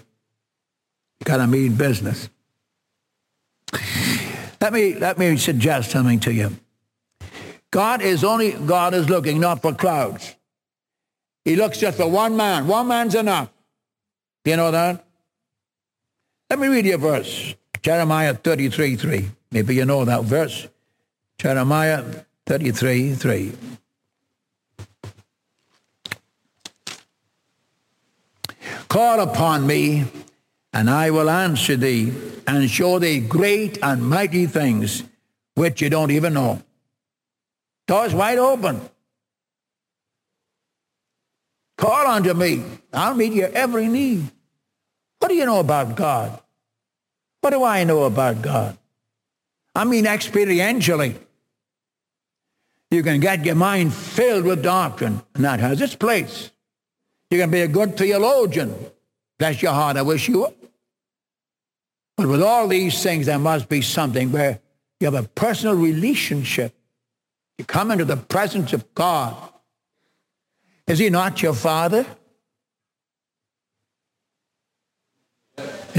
Got 1.24 1.38
to 1.38 1.48
mean 1.48 1.76
business. 1.76 2.30
Let 4.62 4.74
me, 4.74 4.96
let 4.96 5.18
me 5.18 5.38
suggest 5.38 5.92
something 5.92 6.20
to 6.22 6.34
you. 6.34 6.58
God 7.72 8.02
is 8.02 8.24
only, 8.24 8.54
God 8.54 8.94
is 8.94 9.10
looking 9.10 9.40
not 9.40 9.62
for 9.62 9.74
crowds. 9.74 10.36
He 11.46 11.56
looks 11.56 11.78
just 11.78 11.98
for 11.98 12.08
one 12.08 12.36
man. 12.36 12.68
One 12.68 12.88
man's 12.88 13.16
enough. 13.16 13.50
Do 14.44 14.52
you 14.52 14.58
know 14.58 14.72
that? 14.72 15.06
Let 16.50 16.60
me 16.60 16.68
read 16.68 16.86
you 16.86 16.96
a 16.96 16.98
verse. 16.98 17.54
Jeremiah 17.82 18.34
33, 18.34 18.96
3. 18.96 19.32
Maybe 19.52 19.76
you 19.76 19.86
know 19.86 20.04
that 20.04 20.24
verse. 20.24 20.68
Jeremiah 21.38 22.04
33, 22.48 23.14
3. 23.14 23.52
Call 28.88 29.20
upon 29.20 29.68
me, 29.68 30.06
and 30.74 30.90
I 30.90 31.12
will 31.12 31.30
answer 31.30 31.76
thee 31.76 32.12
and 32.48 32.68
show 32.68 32.98
thee 32.98 33.20
great 33.20 33.78
and 33.84 34.10
mighty 34.10 34.48
things 34.48 35.04
which 35.54 35.82
you 35.82 35.92
don't 35.92 36.10
even 36.10 36.34
know. 36.34 36.64
Doors 37.86 38.16
wide 38.16 38.40
open. 38.40 38.82
Call 41.78 42.08
unto 42.08 42.34
me. 42.34 42.64
I'll 42.92 43.14
meet 43.14 43.34
your 43.34 43.50
every 43.50 43.88
need. 43.88 44.32
What 45.20 45.30
do 45.30 45.36
you 45.36 45.46
know 45.46 45.60
about 45.60 45.96
God? 45.96 46.40
What 47.42 47.52
do 47.52 47.64
I 47.64 47.84
know 47.84 48.04
about 48.04 48.42
God? 48.42 48.78
I 49.76 49.84
mean 49.84 50.06
experientially. 50.06 51.18
You 52.92 53.04
can 53.04 53.20
get 53.20 53.46
your 53.46 53.56
mind 53.56 53.94
filled 53.94 54.46
with 54.46 54.64
doctrine, 54.64 55.22
and 55.36 55.44
that 55.44 55.60
has 55.60 55.80
its 55.80 55.96
place. 55.96 56.52
You 57.30 57.38
can 57.38 57.52
be 57.52 57.62
a 57.62 57.68
good 57.68 57.96
theologian. 57.96 58.74
Bless 59.38 59.62
your 59.62 59.74
heart, 59.74 59.98
I 59.98 60.02
wish 60.02 60.28
you 60.28 60.40
would. 60.40 60.54
But 62.18 62.28
with 62.28 62.42
all 62.42 62.68
these 62.68 63.02
things, 63.02 63.28
there 63.28 63.40
must 63.40 63.70
be 63.70 63.82
something 63.82 64.32
where 64.32 64.60
you 65.00 65.06
have 65.06 65.14
a 65.14 65.28
personal 65.28 65.76
relationship. 65.76 66.74
You 67.58 67.66
come 67.66 67.92
into 67.92 68.06
the 68.06 68.18
presence 68.18 68.74
of 68.74 68.94
God. 68.94 69.36
Is 70.88 71.00
he 71.00 71.10
not 71.10 71.42
your 71.42 71.54
father? 71.54 72.06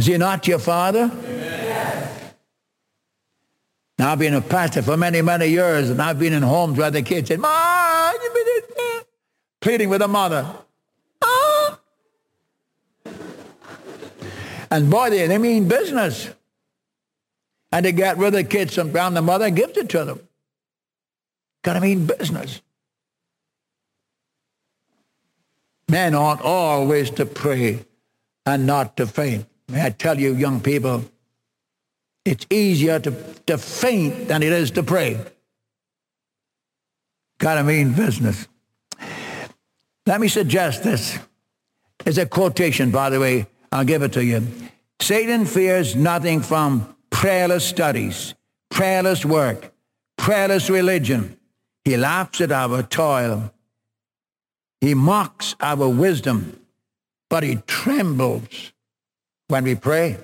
Is 0.01 0.07
he 0.07 0.17
not 0.17 0.49
your 0.49 0.59
father? 0.59 1.11
Amen. 1.13 2.09
Now, 3.99 4.13
I've 4.13 4.19
been 4.19 4.33
a 4.33 4.41
pastor 4.41 4.81
for 4.81 4.97
many, 4.97 5.21
many 5.21 5.49
years, 5.49 5.91
and 5.91 6.01
I've 6.01 6.19
been 6.19 6.33
in 6.33 6.43
homes 6.43 6.79
where 6.79 6.91
the 6.91 7.03
kids 7.03 7.29
said, 7.29 7.39
Mom, 7.39 8.15
you've 8.23 8.33
been 8.33 8.77
eh? 8.79 9.01
pleading 9.61 9.91
with 9.91 10.01
the 10.01 10.09
mother. 10.09 10.51
And 14.71 14.89
boy, 14.89 15.11
they, 15.11 15.27
they 15.27 15.37
mean 15.37 15.69
business. 15.69 16.31
And 17.71 17.85
they 17.85 17.93
get 17.93 18.17
rid 18.17 18.29
of 18.29 18.33
the 18.33 18.45
kids 18.45 18.73
from 18.73 18.93
the 18.93 19.21
mother 19.21 19.51
gives 19.51 19.77
it 19.77 19.91
to 19.91 20.07
them. 20.07 20.21
Got 21.61 21.75
to 21.75 21.81
mean 21.83 22.07
business. 22.07 22.63
Men 25.91 26.15
ought 26.15 26.41
always 26.41 27.11
to 27.11 27.27
pray 27.27 27.85
and 28.47 28.65
not 28.65 28.97
to 28.97 29.07
faint. 29.07 29.45
May 29.71 29.87
I 29.87 29.91
tell 29.91 30.19
you, 30.19 30.35
young 30.35 30.61
people, 30.61 31.05
it's 32.25 32.45
easier 32.51 32.99
to, 32.99 33.13
to 33.47 33.57
faint 33.57 34.29
than 34.29 34.43
it 34.43 34.53
is 34.53 34.73
to 34.73 34.83
pray. 34.83 35.19
Got 37.39 37.55
to 37.55 37.65
mean 37.65 37.93
business. 37.93 38.49
Let 40.07 40.21
me 40.21 40.29
suggest 40.29 40.83
this. 40.83 41.19
It's 42.05 42.19
a 42.19 42.27
quotation, 42.27 42.91
by 42.91 43.11
the 43.11 43.21
way, 43.21 43.47
I'll 43.71 43.85
give 43.85 44.03
it 44.03 44.13
to 44.15 44.25
you. 44.25 44.47
Satan 45.01 45.47
fears 45.47 45.95
nothing 45.95 46.41
from 46.41 46.97
prayerless 47.11 47.65
studies, 47.65 48.35
prayerless 48.71 49.25
work, 49.25 49.73
prayerless 50.19 50.69
religion. 50.69 51.39
He 51.85 51.97
laughs 51.97 52.41
at 52.41 52.51
our 52.51 52.83
toil. 52.83 53.53
He 54.81 54.95
mocks 54.95 55.55
our 55.61 55.89
wisdom, 55.89 56.61
but 57.29 57.43
he 57.43 57.57
trembles 57.67 58.73
when 59.51 59.65
we 59.65 59.75
pray. 59.75 60.17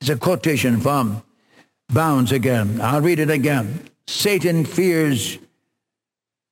It's 0.00 0.10
a 0.10 0.16
quotation 0.16 0.80
from 0.80 1.22
Bounds 1.92 2.32
again. 2.32 2.80
I'll 2.80 3.02
read 3.02 3.18
it 3.18 3.30
again. 3.30 3.88
Satan 4.06 4.64
fears 4.64 5.38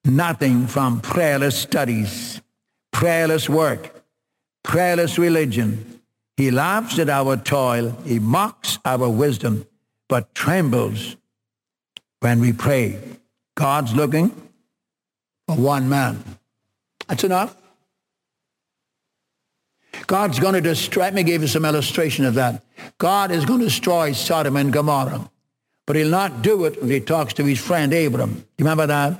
nothing 0.04 0.66
from 0.66 1.00
prayerless 1.00 1.58
studies, 1.58 2.40
prayerless 2.92 3.48
work, 3.48 4.04
prayerless 4.62 5.18
religion. 5.18 6.00
He 6.36 6.50
laughs 6.50 6.98
at 6.98 7.08
our 7.08 7.36
toil. 7.36 7.96
He 8.04 8.18
mocks 8.18 8.78
our 8.84 9.08
wisdom, 9.08 9.66
but 10.08 10.34
trembles 10.34 11.16
when 12.20 12.40
we 12.40 12.52
pray. 12.52 12.98
God's 13.54 13.94
looking 13.94 14.30
for 15.46 15.56
one 15.56 15.88
man. 15.88 16.22
That's 17.08 17.24
enough. 17.24 17.61
God's 20.06 20.38
going 20.38 20.54
to 20.54 20.60
destroy, 20.60 21.02
let 21.02 21.14
me 21.14 21.22
give 21.22 21.42
you 21.42 21.48
some 21.48 21.64
illustration 21.64 22.24
of 22.24 22.34
that. 22.34 22.62
God 22.98 23.30
is 23.30 23.44
going 23.44 23.60
to 23.60 23.66
destroy 23.66 24.12
Sodom 24.12 24.56
and 24.56 24.72
Gomorrah, 24.72 25.30
but 25.86 25.96
he'll 25.96 26.08
not 26.08 26.42
do 26.42 26.64
it 26.64 26.80
when 26.80 26.90
he 26.90 27.00
talks 27.00 27.34
to 27.34 27.44
his 27.44 27.60
friend 27.60 27.92
Abram. 27.92 28.44
You 28.58 28.64
remember 28.64 28.86
that? 28.86 29.18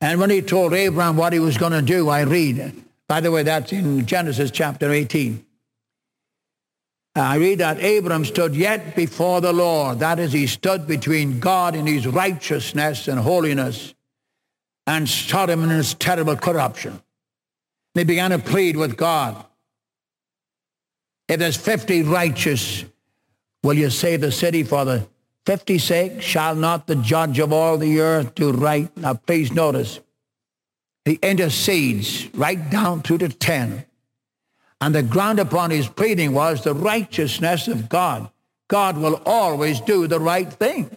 And 0.00 0.20
when 0.20 0.30
he 0.30 0.42
told 0.42 0.74
Abraham 0.74 1.16
what 1.16 1.32
he 1.32 1.38
was 1.38 1.56
going 1.56 1.72
to 1.72 1.82
do, 1.82 2.08
I 2.08 2.22
read, 2.22 2.74
by 3.08 3.20
the 3.20 3.30
way, 3.30 3.42
that's 3.42 3.72
in 3.72 4.04
Genesis 4.06 4.50
chapter 4.50 4.90
18. 4.90 5.44
I 7.14 7.36
read 7.36 7.60
that 7.60 7.82
Abram 7.82 8.26
stood 8.26 8.54
yet 8.54 8.94
before 8.94 9.40
the 9.40 9.52
Lord. 9.52 10.00
That 10.00 10.18
is, 10.18 10.32
he 10.32 10.46
stood 10.46 10.86
between 10.86 11.40
God 11.40 11.74
in 11.74 11.86
his 11.86 12.06
righteousness 12.06 13.08
and 13.08 13.18
holiness 13.18 13.94
and 14.86 15.08
Sodom 15.08 15.62
and 15.62 15.72
its 15.72 15.94
terrible 15.94 16.36
corruption. 16.36 17.00
They 17.96 18.04
began 18.04 18.30
to 18.30 18.38
plead 18.38 18.76
with 18.76 18.98
God. 18.98 19.42
If 21.28 21.38
there's 21.38 21.56
50 21.56 22.02
righteous, 22.02 22.84
will 23.62 23.72
you 23.72 23.88
save 23.88 24.20
the 24.20 24.30
city 24.30 24.64
for 24.64 24.84
the 24.84 25.08
50 25.46 25.78
sake? 25.78 26.20
Shall 26.20 26.54
not 26.54 26.86
the 26.86 26.96
judge 26.96 27.38
of 27.38 27.54
all 27.54 27.78
the 27.78 28.00
earth 28.00 28.34
do 28.34 28.52
right? 28.52 28.94
Now 28.98 29.14
please 29.14 29.50
notice, 29.50 29.98
he 31.06 31.14
intercedes 31.22 32.28
right 32.34 32.68
down 32.68 33.00
to 33.04 33.16
the 33.16 33.30
10. 33.30 33.86
And 34.82 34.94
the 34.94 35.02
ground 35.02 35.38
upon 35.38 35.70
his 35.70 35.88
pleading 35.88 36.34
was 36.34 36.64
the 36.64 36.74
righteousness 36.74 37.66
of 37.66 37.88
God. 37.88 38.30
God 38.68 38.98
will 38.98 39.22
always 39.24 39.80
do 39.80 40.06
the 40.06 40.20
right 40.20 40.52
thing. 40.52 40.94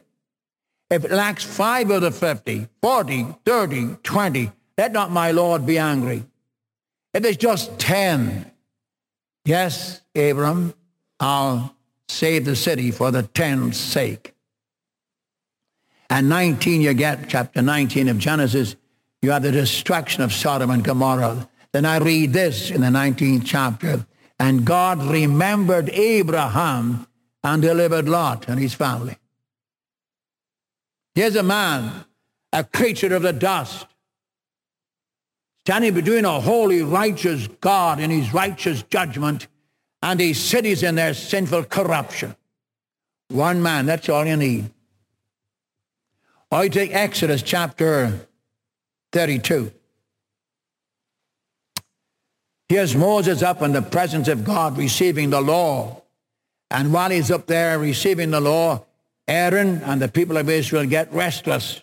If 0.90 1.06
it 1.06 1.12
lacks 1.12 1.46
five 1.46 1.92
of 1.92 2.02
the 2.02 2.12
50, 2.12 2.68
40, 2.82 3.36
30, 3.46 3.96
20, 4.04 4.52
let 4.78 4.92
not 4.92 5.12
my 5.12 5.32
Lord 5.32 5.66
be 5.66 5.78
angry. 5.78 6.26
If 7.14 7.26
it's 7.26 7.38
just 7.38 7.80
10, 7.80 8.52
yes, 9.46 10.02
Abram, 10.16 10.74
I'll 11.20 11.76
save 12.08 12.46
the 12.46 12.56
city 12.56 12.92
for 12.92 13.12
the 13.12 13.24
ten's 13.24 13.78
sake. 13.78 14.34
And 16.10 16.30
19, 16.30 16.82
you 16.82 16.94
get 16.94 17.30
chapter 17.30 17.62
19 17.62 18.10
of 18.10 18.18
Genesis, 18.18 18.76
you 19.22 19.32
have 19.32 19.44
the 19.44 19.52
destruction 19.52 20.24
of 20.24 20.34
Sodom 20.34 20.70
and 20.70 20.84
Gomorrah. 20.84 21.50
Then 21.72 21.86
I 21.86 21.98
read 21.98 22.34
this 22.34 22.72
in 22.72 22.82
the 22.82 22.88
19th 22.88 23.44
chapter. 23.46 24.06
And 24.40 24.66
God 24.66 25.04
remembered 25.04 25.90
Abraham 25.90 27.06
and 27.44 27.62
delivered 27.62 28.08
Lot 28.08 28.48
and 28.48 28.60
his 28.60 28.74
family. 28.74 29.18
Here's 31.14 31.36
a 31.36 31.44
man, 31.44 32.06
a 32.54 32.64
creature 32.64 33.14
of 33.14 33.24
the 33.24 33.34
dust, 33.34 33.86
standing 35.70 35.94
between 35.94 36.26
a 36.26 36.42
holy, 36.42 36.82
righteous 36.82 37.48
God 37.62 38.00
in 38.00 38.10
his 38.10 38.34
righteous 38.34 38.82
judgment 38.82 39.48
and 40.02 40.20
his 40.20 40.44
cities 40.44 40.82
in 40.82 40.96
their 40.96 41.14
sinful 41.14 41.66
corruption. 41.66 42.36
One 43.28 43.62
man, 43.62 43.86
that's 43.86 44.10
all 44.10 44.26
you 44.26 44.36
need. 44.36 44.72
You 46.52 46.70
take 46.70 46.92
Exodus 46.92 47.44
chapter 47.44 48.20
32. 49.12 49.72
Here's 52.68 52.96
Moses 52.96 53.44
up 53.44 53.62
in 53.62 53.72
the 53.72 53.84
presence 53.84 54.28
of 54.28 54.44
God 54.44 54.76
receiving 54.76 55.30
the 55.30 55.40
law. 55.40 56.02
And 56.72 56.92
while 56.92 57.12
he's 57.12 57.30
up 57.30 57.46
there 57.46 57.78
receiving 57.78 58.32
the 58.32 58.42
law, 58.42 58.86
Aaron 59.28 59.84
and 59.84 60.02
the 60.02 60.08
people 60.08 60.38
of 60.38 60.50
Israel 60.50 60.88
get 60.88 61.14
restless. 61.14 61.80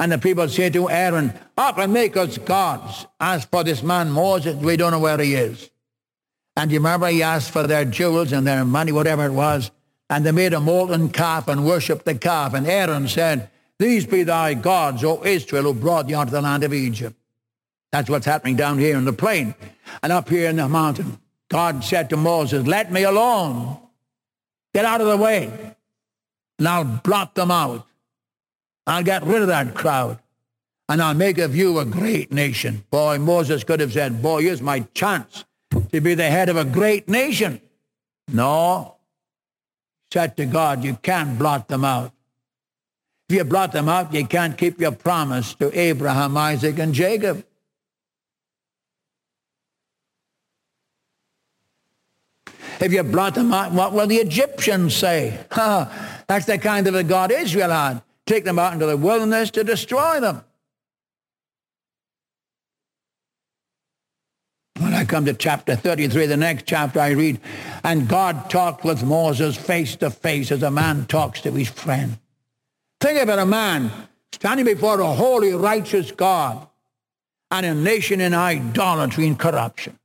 And 0.00 0.12
the 0.12 0.18
people 0.18 0.48
say 0.48 0.70
to 0.70 0.88
Aaron, 0.88 1.32
up 1.56 1.78
and 1.78 1.92
make 1.92 2.16
us 2.16 2.38
gods. 2.38 3.06
As 3.18 3.44
for 3.44 3.64
this 3.64 3.82
man 3.82 4.10
Moses, 4.10 4.54
we 4.54 4.76
don't 4.76 4.92
know 4.92 5.00
where 5.00 5.18
he 5.18 5.34
is. 5.34 5.70
And 6.56 6.70
you 6.70 6.78
remember 6.78 7.08
he 7.08 7.22
asked 7.22 7.50
for 7.50 7.66
their 7.66 7.84
jewels 7.84 8.32
and 8.32 8.46
their 8.46 8.64
money, 8.64 8.92
whatever 8.92 9.26
it 9.26 9.32
was. 9.32 9.70
And 10.10 10.24
they 10.24 10.32
made 10.32 10.54
a 10.54 10.60
molten 10.60 11.10
calf 11.10 11.48
and 11.48 11.66
worshipped 11.66 12.04
the 12.04 12.14
calf. 12.14 12.54
And 12.54 12.66
Aaron 12.66 13.08
said, 13.08 13.50
these 13.78 14.06
be 14.06 14.22
thy 14.24 14.54
gods, 14.54 15.04
O 15.04 15.24
Israel, 15.24 15.64
who 15.64 15.74
brought 15.74 16.08
you 16.08 16.16
out 16.16 16.28
of 16.28 16.32
the 16.32 16.42
land 16.42 16.64
of 16.64 16.74
Egypt. 16.74 17.16
That's 17.92 18.10
what's 18.10 18.26
happening 18.26 18.56
down 18.56 18.78
here 18.78 18.96
in 18.96 19.04
the 19.04 19.12
plain. 19.12 19.54
And 20.02 20.12
up 20.12 20.28
here 20.28 20.48
in 20.48 20.56
the 20.56 20.68
mountain, 20.68 21.18
God 21.48 21.82
said 21.82 22.10
to 22.10 22.16
Moses, 22.16 22.66
let 22.66 22.92
me 22.92 23.04
alone. 23.04 23.78
Get 24.74 24.84
out 24.84 25.00
of 25.00 25.06
the 25.06 25.16
way. 25.16 25.74
And 26.58 26.68
I'll 26.68 26.84
blot 26.84 27.34
them 27.34 27.50
out. 27.50 27.86
I'll 28.88 29.02
get 29.02 29.22
rid 29.22 29.42
of 29.42 29.48
that 29.48 29.74
crowd. 29.74 30.18
And 30.88 31.02
I'll 31.02 31.14
make 31.14 31.36
of 31.36 31.54
you 31.54 31.78
a 31.78 31.84
great 31.84 32.32
nation. 32.32 32.84
Boy, 32.90 33.18
Moses 33.18 33.62
could 33.62 33.80
have 33.80 33.92
said, 33.92 34.22
boy, 34.22 34.40
here's 34.40 34.62
my 34.62 34.80
chance 34.94 35.44
to 35.92 36.00
be 36.00 36.14
the 36.14 36.30
head 36.30 36.48
of 36.48 36.56
a 36.56 36.64
great 36.64 37.06
nation. 37.06 37.60
No. 38.32 38.96
Said 40.10 40.38
to 40.38 40.46
God, 40.46 40.82
you 40.82 40.94
can't 40.94 41.38
blot 41.38 41.68
them 41.68 41.84
out. 41.84 42.12
If 43.28 43.36
you 43.36 43.44
blot 43.44 43.72
them 43.72 43.90
out, 43.90 44.14
you 44.14 44.26
can't 44.26 44.56
keep 44.56 44.80
your 44.80 44.92
promise 44.92 45.52
to 45.56 45.78
Abraham, 45.78 46.34
Isaac, 46.38 46.78
and 46.78 46.94
Jacob. 46.94 47.44
If 52.80 52.90
you 52.92 53.02
blot 53.02 53.34
them 53.34 53.52
out, 53.52 53.72
what 53.72 53.92
will 53.92 54.06
the 54.06 54.16
Egyptians 54.16 54.96
say? 54.96 55.38
That's 55.50 56.46
the 56.46 56.56
kind 56.56 56.86
of 56.86 56.94
a 56.94 57.04
God 57.04 57.30
Israel 57.30 57.70
had. 57.70 58.02
Take 58.28 58.44
them 58.44 58.58
out 58.58 58.74
into 58.74 58.84
the 58.84 58.98
wilderness 58.98 59.50
to 59.52 59.64
destroy 59.64 60.20
them. 60.20 60.44
When 64.78 64.92
I 64.92 65.06
come 65.06 65.24
to 65.24 65.32
chapter 65.32 65.74
33, 65.74 66.26
the 66.26 66.36
next 66.36 66.66
chapter 66.66 67.00
I 67.00 67.12
read, 67.12 67.40
and 67.82 68.06
God 68.06 68.50
talked 68.50 68.84
with 68.84 69.02
Moses 69.02 69.56
face 69.56 69.96
to 69.96 70.10
face 70.10 70.52
as 70.52 70.62
a 70.62 70.70
man 70.70 71.06
talks 71.06 71.40
to 71.40 71.52
his 71.52 71.70
friend. 71.70 72.18
Think 73.00 73.18
about 73.18 73.38
a 73.38 73.46
man 73.46 73.90
standing 74.30 74.66
before 74.66 75.00
a 75.00 75.06
holy, 75.06 75.54
righteous 75.54 76.10
God 76.10 76.68
and 77.50 77.64
a 77.64 77.72
nation 77.72 78.20
in 78.20 78.34
idolatry 78.34 79.26
and 79.26 79.38
corruption. 79.38 79.98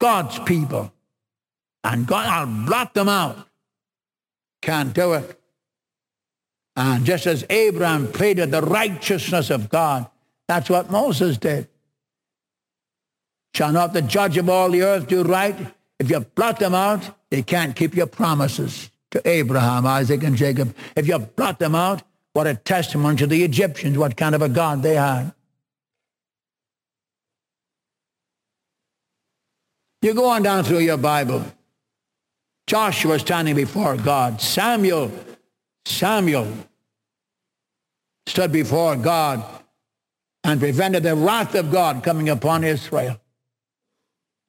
God's 0.00 0.38
people 0.38 0.90
and 1.84 2.06
God, 2.06 2.26
I'll 2.26 2.64
blot 2.64 2.94
them 2.94 3.10
out. 3.10 3.46
Can't 4.62 4.94
do 4.94 5.12
it. 5.12 5.38
And 6.76 7.06
just 7.06 7.26
as 7.26 7.44
Abraham 7.48 8.12
pleaded 8.12 8.50
the 8.50 8.60
righteousness 8.60 9.50
of 9.50 9.68
God, 9.70 10.06
that's 10.46 10.68
what 10.68 10.90
Moses 10.90 11.38
did. 11.38 11.68
Shall 13.54 13.72
not 13.72 13.94
the 13.94 14.02
judge 14.02 14.36
of 14.36 14.50
all 14.50 14.70
the 14.70 14.82
earth 14.82 15.08
do 15.08 15.22
right? 15.22 15.56
If 15.98 16.10
you 16.10 16.20
blot 16.20 16.58
them 16.58 16.74
out, 16.74 17.16
they 17.30 17.42
can't 17.42 17.74
keep 17.74 17.94
your 17.94 18.06
promises 18.06 18.90
to 19.12 19.26
Abraham, 19.26 19.86
Isaac, 19.86 20.22
and 20.22 20.36
Jacob. 20.36 20.76
If 20.94 21.08
you 21.08 21.18
blot 21.18 21.58
them 21.58 21.74
out, 21.74 22.02
what 22.34 22.46
a 22.46 22.54
testimony 22.54 23.16
to 23.16 23.26
the 23.26 23.42
Egyptians, 23.42 23.96
what 23.96 24.14
kind 24.16 24.34
of 24.34 24.42
a 24.42 24.48
God 24.50 24.82
they 24.82 24.96
had. 24.96 25.32
You 30.02 30.12
go 30.12 30.26
on 30.26 30.42
down 30.42 30.62
through 30.64 30.80
your 30.80 30.98
Bible. 30.98 31.44
Joshua 32.66 33.18
standing 33.18 33.56
before 33.56 33.96
God. 33.96 34.40
Samuel, 34.40 35.10
Samuel 35.86 36.52
stood 38.26 38.50
before 38.50 38.96
God 38.96 39.44
and 40.42 40.58
prevented 40.58 41.04
the 41.04 41.14
wrath 41.14 41.54
of 41.54 41.70
God 41.70 42.02
coming 42.02 42.28
upon 42.28 42.64
Israel. 42.64 43.20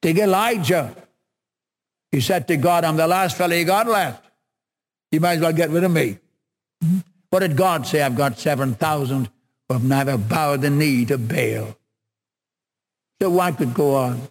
Take 0.02 0.17
Elijah. 0.17 0.95
He 2.12 2.21
said 2.21 2.47
to 2.47 2.58
God, 2.58 2.84
I'm 2.84 2.97
the 2.97 3.08
last 3.08 3.38
fellow 3.38 3.56
you 3.56 3.65
got 3.65 3.88
left. 3.88 4.26
You 5.12 5.19
might 5.19 5.34
as 5.34 5.41
well 5.41 5.54
get 5.54 5.69
rid 5.69 5.84
of 5.84 5.91
me. 5.91 6.17
What 7.30 7.41
did 7.41 7.56
God 7.56 7.86
say? 7.86 8.02
I've 8.02 8.15
got 8.15 8.39
7,000 8.39 9.30
who 9.67 9.73
have 9.73 9.84
never 9.84 10.17
bowed 10.17 10.62
the 10.62 10.71
knee 10.71 11.06
to 11.06 11.19
Baal. 11.19 11.78
So 13.21 13.30
what 13.30 13.58
could 13.58 13.76
go 13.76 13.95
on? 13.95 14.21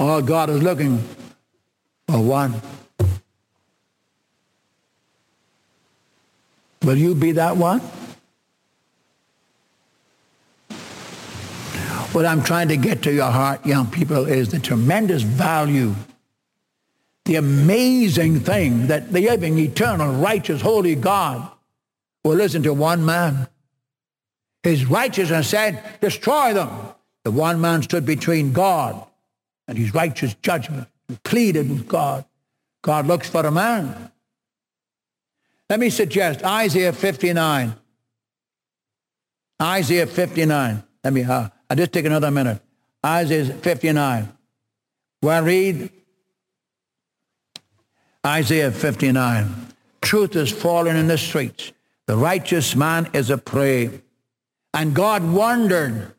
All 0.00 0.20
God 0.20 0.50
is 0.50 0.62
looking 0.62 0.98
for 2.08 2.20
one. 2.20 2.60
Will 6.86 6.96
you 6.96 7.16
be 7.16 7.32
that 7.32 7.56
one? 7.56 7.80
What 12.12 12.24
I'm 12.24 12.44
trying 12.44 12.68
to 12.68 12.76
get 12.76 13.02
to 13.02 13.12
your 13.12 13.32
heart, 13.32 13.66
young 13.66 13.90
people, 13.90 14.24
is 14.26 14.50
the 14.50 14.60
tremendous 14.60 15.22
value, 15.22 15.96
the 17.24 17.34
amazing 17.34 18.38
thing 18.38 18.86
that 18.86 19.12
the 19.12 19.20
living, 19.20 19.58
eternal, 19.58 20.14
righteous, 20.14 20.62
holy 20.62 20.94
God 20.94 21.50
will 22.22 22.36
listen 22.36 22.62
to 22.62 22.72
one 22.72 23.04
man. 23.04 23.48
His 24.62 24.86
righteousness 24.86 25.48
said, 25.48 25.82
destroy 26.00 26.54
them. 26.54 26.70
The 27.24 27.32
one 27.32 27.60
man 27.60 27.82
stood 27.82 28.06
between 28.06 28.52
God 28.52 29.04
and 29.66 29.76
his 29.76 29.92
righteous 29.92 30.34
judgment 30.34 30.86
and 31.08 31.20
pleaded 31.24 31.68
with 31.68 31.88
God. 31.88 32.24
God 32.82 33.08
looks 33.08 33.28
for 33.28 33.44
a 33.44 33.50
man 33.50 34.12
let 35.68 35.80
me 35.80 35.90
suggest 35.90 36.44
Isaiah 36.44 36.92
59. 36.92 37.74
Isaiah 39.60 40.06
59. 40.06 40.82
Let 41.02 41.12
me, 41.12 41.24
uh, 41.24 41.48
I'll 41.68 41.76
just 41.76 41.92
take 41.92 42.04
another 42.04 42.30
minute. 42.30 42.60
Isaiah 43.04 43.46
59. 43.46 44.32
Well, 45.22 45.42
I 45.42 45.46
read 45.46 45.90
Isaiah 48.24 48.70
59. 48.70 49.72
Truth 50.00 50.36
is 50.36 50.52
fallen 50.52 50.96
in 50.96 51.08
the 51.08 51.18
streets. 51.18 51.72
The 52.06 52.16
righteous 52.16 52.76
man 52.76 53.08
is 53.12 53.30
a 53.30 53.38
prey. 53.38 53.90
And 54.72 54.94
God 54.94 55.24
wondered 55.24 56.12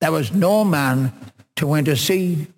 there 0.00 0.12
was 0.12 0.32
no 0.32 0.64
man 0.64 1.12
to 1.56 1.74
intercede. 1.74 2.52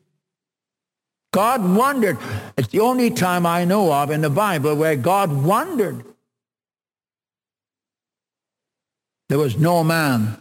God 1.33 1.77
wondered. 1.77 2.19
It's 2.57 2.69
the 2.69 2.81
only 2.81 3.11
time 3.11 3.47
I 3.47 3.65
know 3.65 3.93
of 3.93 4.11
in 4.11 4.21
the 4.21 4.31
Bible 4.31 4.75
where 4.75 4.97
God 4.97 5.33
wondered. 5.33 6.05
There 9.29 9.39
was 9.39 9.57
no 9.57 9.85
man 9.85 10.37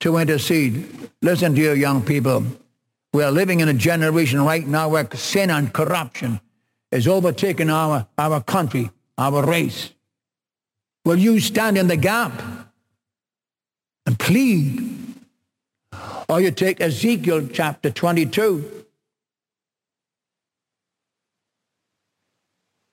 to 0.00 0.16
intercede. 0.18 1.10
Listen 1.20 1.54
to 1.56 1.60
you, 1.60 1.72
young 1.72 2.02
people. 2.02 2.44
We 3.12 3.24
are 3.24 3.32
living 3.32 3.58
in 3.58 3.68
a 3.68 3.74
generation 3.74 4.40
right 4.44 4.66
now 4.66 4.88
where 4.88 5.08
sin 5.14 5.50
and 5.50 5.72
corruption 5.72 6.40
is 6.92 7.08
overtaking 7.08 7.70
our, 7.70 8.06
our 8.16 8.40
country, 8.40 8.90
our 9.16 9.44
race. 9.44 9.92
Will 11.04 11.16
you 11.16 11.40
stand 11.40 11.76
in 11.76 11.88
the 11.88 11.96
gap 11.96 12.40
and 14.06 14.16
plead? 14.18 14.94
Or 16.28 16.40
you 16.40 16.52
take 16.52 16.80
Ezekiel 16.80 17.48
chapter 17.52 17.90
22 17.90 18.77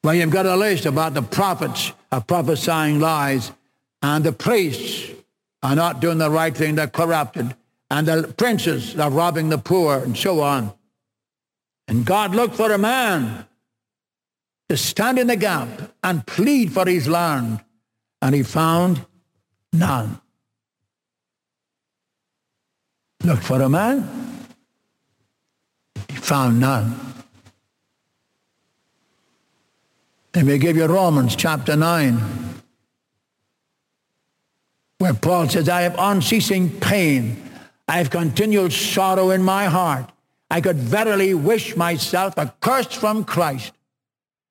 Well, 0.06 0.14
you've 0.14 0.30
got 0.30 0.46
a 0.46 0.56
list 0.56 0.86
about 0.86 1.16
the 1.16 1.24
prophets 1.24 1.92
are 2.12 2.22
prophesying 2.22 3.00
lies, 3.00 3.52
and 4.04 4.24
the 4.24 4.34
priests 4.34 5.10
are 5.64 5.76
not 5.76 6.00
doing 6.00 6.20
the 6.20 6.30
right 6.30 6.56
thing, 6.56 6.76
they're 6.76 6.86
corrupted, 6.86 7.56
and 7.90 8.08
the 8.08 8.32
princes 8.38 9.00
are 9.00 9.10
robbing 9.10 9.50
the 9.50 9.58
poor, 9.58 9.98
and 9.98 10.16
so 10.16 10.42
on. 10.42 10.72
And 11.88 12.06
God 12.06 12.36
looked 12.36 12.54
for 12.54 12.72
a 12.72 12.78
man 12.78 13.48
to 14.70 14.78
stand 14.78 15.18
in 15.18 15.26
the 15.26 15.36
gap 15.36 15.96
and 16.04 16.24
plead 16.28 16.72
for 16.72 16.86
his 16.86 17.08
land, 17.08 17.62
and 18.22 18.36
he 18.36 18.44
found 18.44 19.04
none. 19.74 20.22
Looked 23.24 23.42
for 23.42 23.60
a 23.60 23.70
man, 23.70 24.08
he 26.10 26.18
found 26.18 26.60
none. 26.60 27.15
Let 30.36 30.46
me 30.46 30.58
give 30.58 30.76
you 30.76 30.86
Romans 30.86 31.34
chapter 31.34 31.78
9, 31.78 32.20
where 34.98 35.14
Paul 35.14 35.48
says, 35.48 35.70
I 35.70 35.84
have 35.84 35.96
unceasing 35.98 36.78
pain. 36.82 37.42
I 37.88 38.00
have 38.00 38.10
continual 38.10 38.70
sorrow 38.70 39.30
in 39.30 39.44
my 39.44 39.66
heart. 39.66 40.12
I 40.52 40.60
could 40.60 40.76
verily 40.76 41.34
wish 41.34 41.78
myself 41.78 42.38
accursed 42.38 42.98
from 42.98 43.24
Christ 43.24 43.72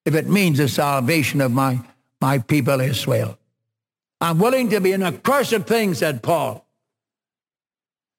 if 0.06 0.14
it 0.14 0.26
means 0.26 0.56
the 0.56 0.68
salvation 0.68 1.42
of 1.42 1.52
my, 1.52 1.80
my 2.18 2.38
people 2.38 2.80
Israel. 2.80 3.38
I'm 4.22 4.38
willing 4.38 4.70
to 4.70 4.80
be 4.80 4.92
an 4.92 5.02
accursed 5.02 5.64
thing, 5.66 5.92
said 5.92 6.22
Paul. 6.22 6.66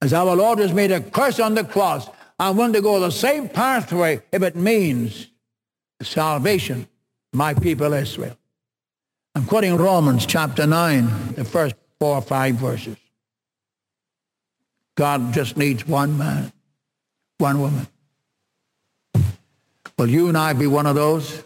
As 0.04 0.14
our 0.14 0.36
Lord 0.36 0.60
was 0.60 0.72
made 0.72 0.92
a 0.92 1.02
curse 1.02 1.40
on 1.40 1.56
the 1.56 1.64
cross, 1.64 2.08
I'm 2.38 2.58
willing 2.58 2.74
to 2.74 2.82
go 2.82 3.00
the 3.00 3.10
same 3.10 3.50
pathway 3.50 4.22
if 4.32 4.44
it 4.44 4.56
means 4.56 5.30
salvation 6.04 6.88
my 7.36 7.54
people 7.54 7.94
Israel. 7.94 8.38
I'm 9.36 9.46
quoting 9.46 9.76
Romans 9.76 10.26
chapter 10.26 10.66
9, 10.66 11.34
the 11.34 11.44
first 11.44 11.76
four 12.00 12.16
or 12.16 12.22
five 12.22 12.56
verses. 12.56 12.98
God 14.96 15.34
just 15.34 15.58
needs 15.58 15.86
one 15.86 16.18
man, 16.18 16.54
one 17.38 17.60
woman. 17.60 17.88
Will 19.98 20.08
you 20.08 20.30
and 20.30 20.38
I 20.38 20.54
be 20.54 20.68
one 20.68 20.86
of 20.86 20.96
those? 20.96 21.44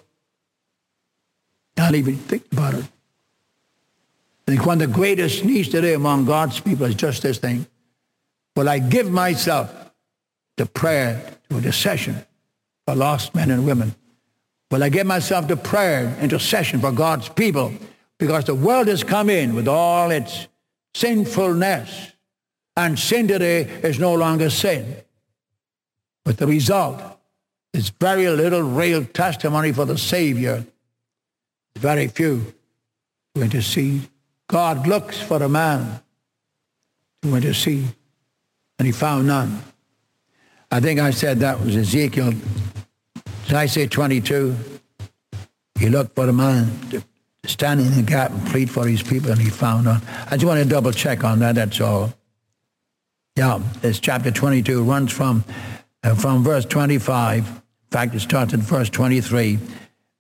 Not 1.78 1.96
even 1.96 2.16
think 2.16 2.46
about 2.52 2.76
it. 2.76 2.86
I 4.48 4.52
think 4.52 4.66
one 4.66 4.82
of 4.82 4.88
the 4.88 4.94
greatest 4.94 5.44
needs 5.44 5.70
today 5.70 5.94
among 5.94 6.26
God's 6.26 6.60
people 6.60 6.86
is 6.86 6.96
just 6.96 7.24
this 7.24 7.38
thing. 7.38 7.66
Will 8.56 8.70
I 8.70 8.80
give 8.80 9.10
myself 9.10 9.74
to 10.58 10.66
prayer, 10.66 11.38
to 11.50 11.58
intercession 11.58 12.26
for 12.86 12.96
lost 12.96 13.34
men 13.34 13.50
and 13.50 13.66
women? 13.66 13.96
Will 14.72 14.84
I 14.84 14.90
give 14.90 15.08
myself 15.08 15.48
to 15.48 15.58
prayer 15.58 16.06
and 16.08 16.24
intercession 16.24 16.80
for 16.80 16.92
God's 16.92 17.30
people? 17.30 17.74
Because 18.18 18.46
the 18.46 18.56
world 18.56 18.88
has 18.88 19.04
come 19.04 19.30
in 19.30 19.56
with 19.56 19.68
all 19.68 20.12
its 20.12 20.48
sinfulness. 20.94 22.12
And 22.78 22.98
sin 22.98 23.28
today 23.28 23.62
is 23.62 24.00
no 24.00 24.14
longer 24.14 24.50
sin. 24.50 24.96
But 26.24 26.38
the 26.38 26.48
result 26.48 27.02
is 27.74 27.90
very 27.90 28.30
little 28.30 28.62
real 28.62 29.06
testimony 29.06 29.72
for 29.72 29.86
the 29.86 29.98
Savior. 29.98 30.66
Very 31.78 32.08
few 32.08 32.54
to 33.36 33.42
intercede. 33.42 34.08
God 34.48 34.88
looks 34.88 35.20
for 35.20 35.42
a 35.42 35.50
man 35.50 36.02
to 37.22 37.36
intercede, 37.36 37.94
and 38.78 38.86
he 38.86 38.92
found 38.92 39.28
none. 39.28 39.62
I 40.72 40.80
think 40.80 41.00
I 41.00 41.12
said 41.12 41.40
that 41.40 41.60
was 41.60 41.76
Ezekiel 41.76 42.34
did 43.50 43.58
I 43.58 43.66
say 43.66 43.88
22? 43.88 44.56
He 45.80 45.90
looked 45.90 46.14
for 46.14 46.30
a 46.30 46.32
man 46.32 46.70
to 46.92 47.04
stand 47.48 47.80
in 47.80 47.96
the 47.96 48.04
gap 48.04 48.30
and 48.30 48.46
plead 48.46 48.70
for 48.70 48.86
his 48.86 49.02
people, 49.02 49.32
and 49.32 49.42
he 49.42 49.50
found 49.50 49.88
out. 49.88 50.04
I 50.28 50.36
just 50.38 50.46
want 50.46 50.62
to 50.62 50.70
double 50.70 50.92
check 50.92 51.24
on 51.24 51.40
that, 51.40 51.56
that's 51.56 51.82
all. 51.82 52.14
Yeah, 53.36 53.60
it's 53.82 54.00
chapter 54.00 54.30
22, 54.30 54.84
runs 54.84 55.12
from, 55.12 55.44
uh, 56.04 56.14
from 56.14 56.44
verse 56.44 56.64
25. 56.64 57.48
In 57.48 57.54
fact, 57.90 58.14
it 58.14 58.20
starts 58.20 58.54
at 58.54 58.60
verse 58.60 58.88
23 58.92 59.58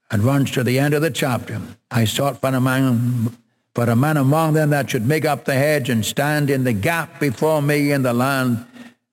and 0.09 0.23
runs 0.23 0.49
to 0.49 0.63
the 0.63 0.79
end 0.79 0.95
of 0.95 1.03
the 1.03 1.11
chapter. 1.11 1.61
I 1.91 2.05
sought 2.05 2.41
for 2.41 2.49
a 2.49 2.59
man, 2.59 3.37
for 3.75 3.83
a 3.83 3.95
man 3.95 4.17
among 4.17 4.55
them 4.55 4.71
that 4.71 4.89
should 4.89 5.05
make 5.05 5.25
up 5.25 5.45
the 5.45 5.53
hedge 5.53 5.91
and 5.91 6.03
stand 6.03 6.49
in 6.49 6.63
the 6.63 6.73
gap 6.73 7.19
before 7.19 7.61
me 7.61 7.91
in 7.91 8.01
the 8.01 8.13
land, 8.13 8.65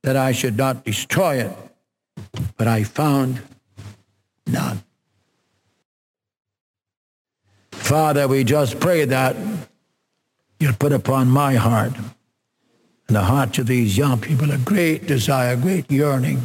that 0.05 0.17
I 0.17 0.33
should 0.33 0.57
not 0.57 0.87
destroy 0.87 1.43
it. 1.43 1.55
But 2.57 2.67
I 2.67 2.83
found 2.83 3.43
None. 4.47 4.83
Father, 7.73 8.27
we 8.27 8.45
just 8.45 8.81
pray 8.81 9.05
that 9.05 9.37
you 10.59 10.73
put 10.73 10.93
upon 10.93 11.29
my 11.29 11.55
heart 11.55 11.93
and 13.07 13.17
the 13.17 13.23
hearts 13.23 13.59
of 13.59 13.67
these 13.67 13.97
young 13.97 14.21
people 14.21 14.51
a 14.51 14.59
great 14.59 15.07
desire, 15.07 15.57
great 15.57 15.91
yearning 15.91 16.43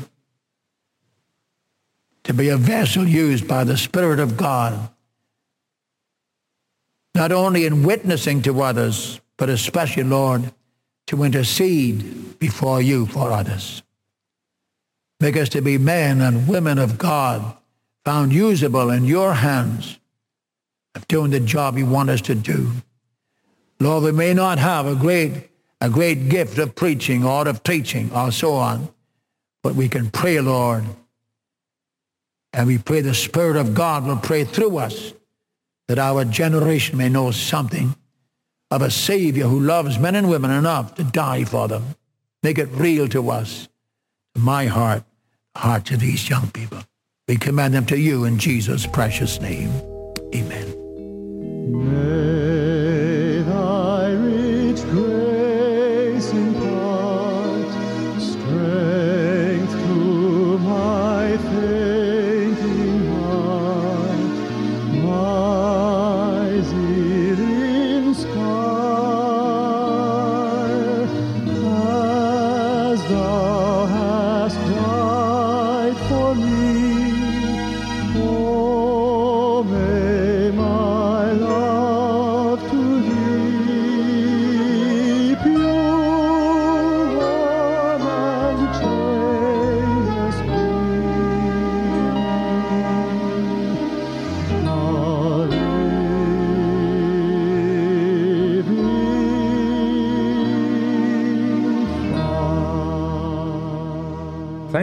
to 2.23 2.33
be 2.33 2.49
a 2.49 2.57
vessel 2.57 3.07
used 3.07 3.47
by 3.47 3.63
the 3.63 3.77
Spirit 3.77 4.19
of 4.19 4.37
God, 4.37 4.89
not 7.15 7.31
only 7.31 7.65
in 7.65 7.83
witnessing 7.83 8.41
to 8.43 8.61
others, 8.61 9.19
but 9.37 9.49
especially, 9.49 10.03
Lord, 10.03 10.51
to 11.07 11.23
intercede 11.23 12.37
before 12.39 12.81
you 12.81 13.05
for 13.07 13.31
others. 13.31 13.81
Make 15.19 15.35
us 15.35 15.49
to 15.49 15.61
be 15.61 15.77
men 15.77 16.21
and 16.21 16.47
women 16.47 16.77
of 16.77 16.97
God 16.97 17.57
found 18.05 18.33
usable 18.33 18.89
in 18.89 19.05
your 19.05 19.33
hands 19.33 19.99
of 20.95 21.07
doing 21.07 21.31
the 21.31 21.39
job 21.39 21.77
you 21.77 21.85
want 21.85 22.09
us 22.09 22.21
to 22.21 22.35
do. 22.35 22.71
Lord, 23.79 24.03
we 24.03 24.11
may 24.11 24.33
not 24.33 24.59
have 24.59 24.85
a 24.85 24.95
great, 24.95 25.49
a 25.79 25.89
great 25.89 26.29
gift 26.29 26.57
of 26.57 26.75
preaching 26.75 27.23
or 27.23 27.47
of 27.47 27.63
teaching 27.63 28.11
or 28.13 28.31
so 28.31 28.53
on, 28.53 28.89
but 29.63 29.75
we 29.75 29.89
can 29.89 30.09
pray, 30.11 30.39
Lord. 30.39 30.85
And 32.53 32.67
we 32.67 32.77
pray 32.77 33.01
the 33.01 33.13
Spirit 33.13 33.55
of 33.55 33.73
God 33.73 34.05
will 34.05 34.17
pray 34.17 34.43
through 34.43 34.77
us 34.77 35.13
that 35.87 35.99
our 35.99 36.25
generation 36.25 36.97
may 36.97 37.09
know 37.09 37.31
something 37.31 37.95
of 38.69 38.81
a 38.81 38.91
Savior 38.91 39.45
who 39.45 39.59
loves 39.59 39.99
men 39.99 40.15
and 40.15 40.29
women 40.29 40.51
enough 40.51 40.95
to 40.95 41.03
die 41.03 41.43
for 41.43 41.67
them. 41.67 41.95
Make 42.43 42.57
it 42.57 42.69
real 42.71 43.07
to 43.09 43.29
us, 43.29 43.67
to 44.35 44.41
my 44.41 44.65
heart, 44.65 45.03
the 45.53 45.59
hearts 45.59 45.91
of 45.91 45.99
these 45.99 46.29
young 46.29 46.49
people. 46.51 46.79
We 47.31 47.37
command 47.37 47.73
them 47.73 47.85
to 47.85 47.97
you 47.97 48.25
in 48.25 48.37
Jesus' 48.37 48.85
precious 48.85 49.39
name. 49.39 49.90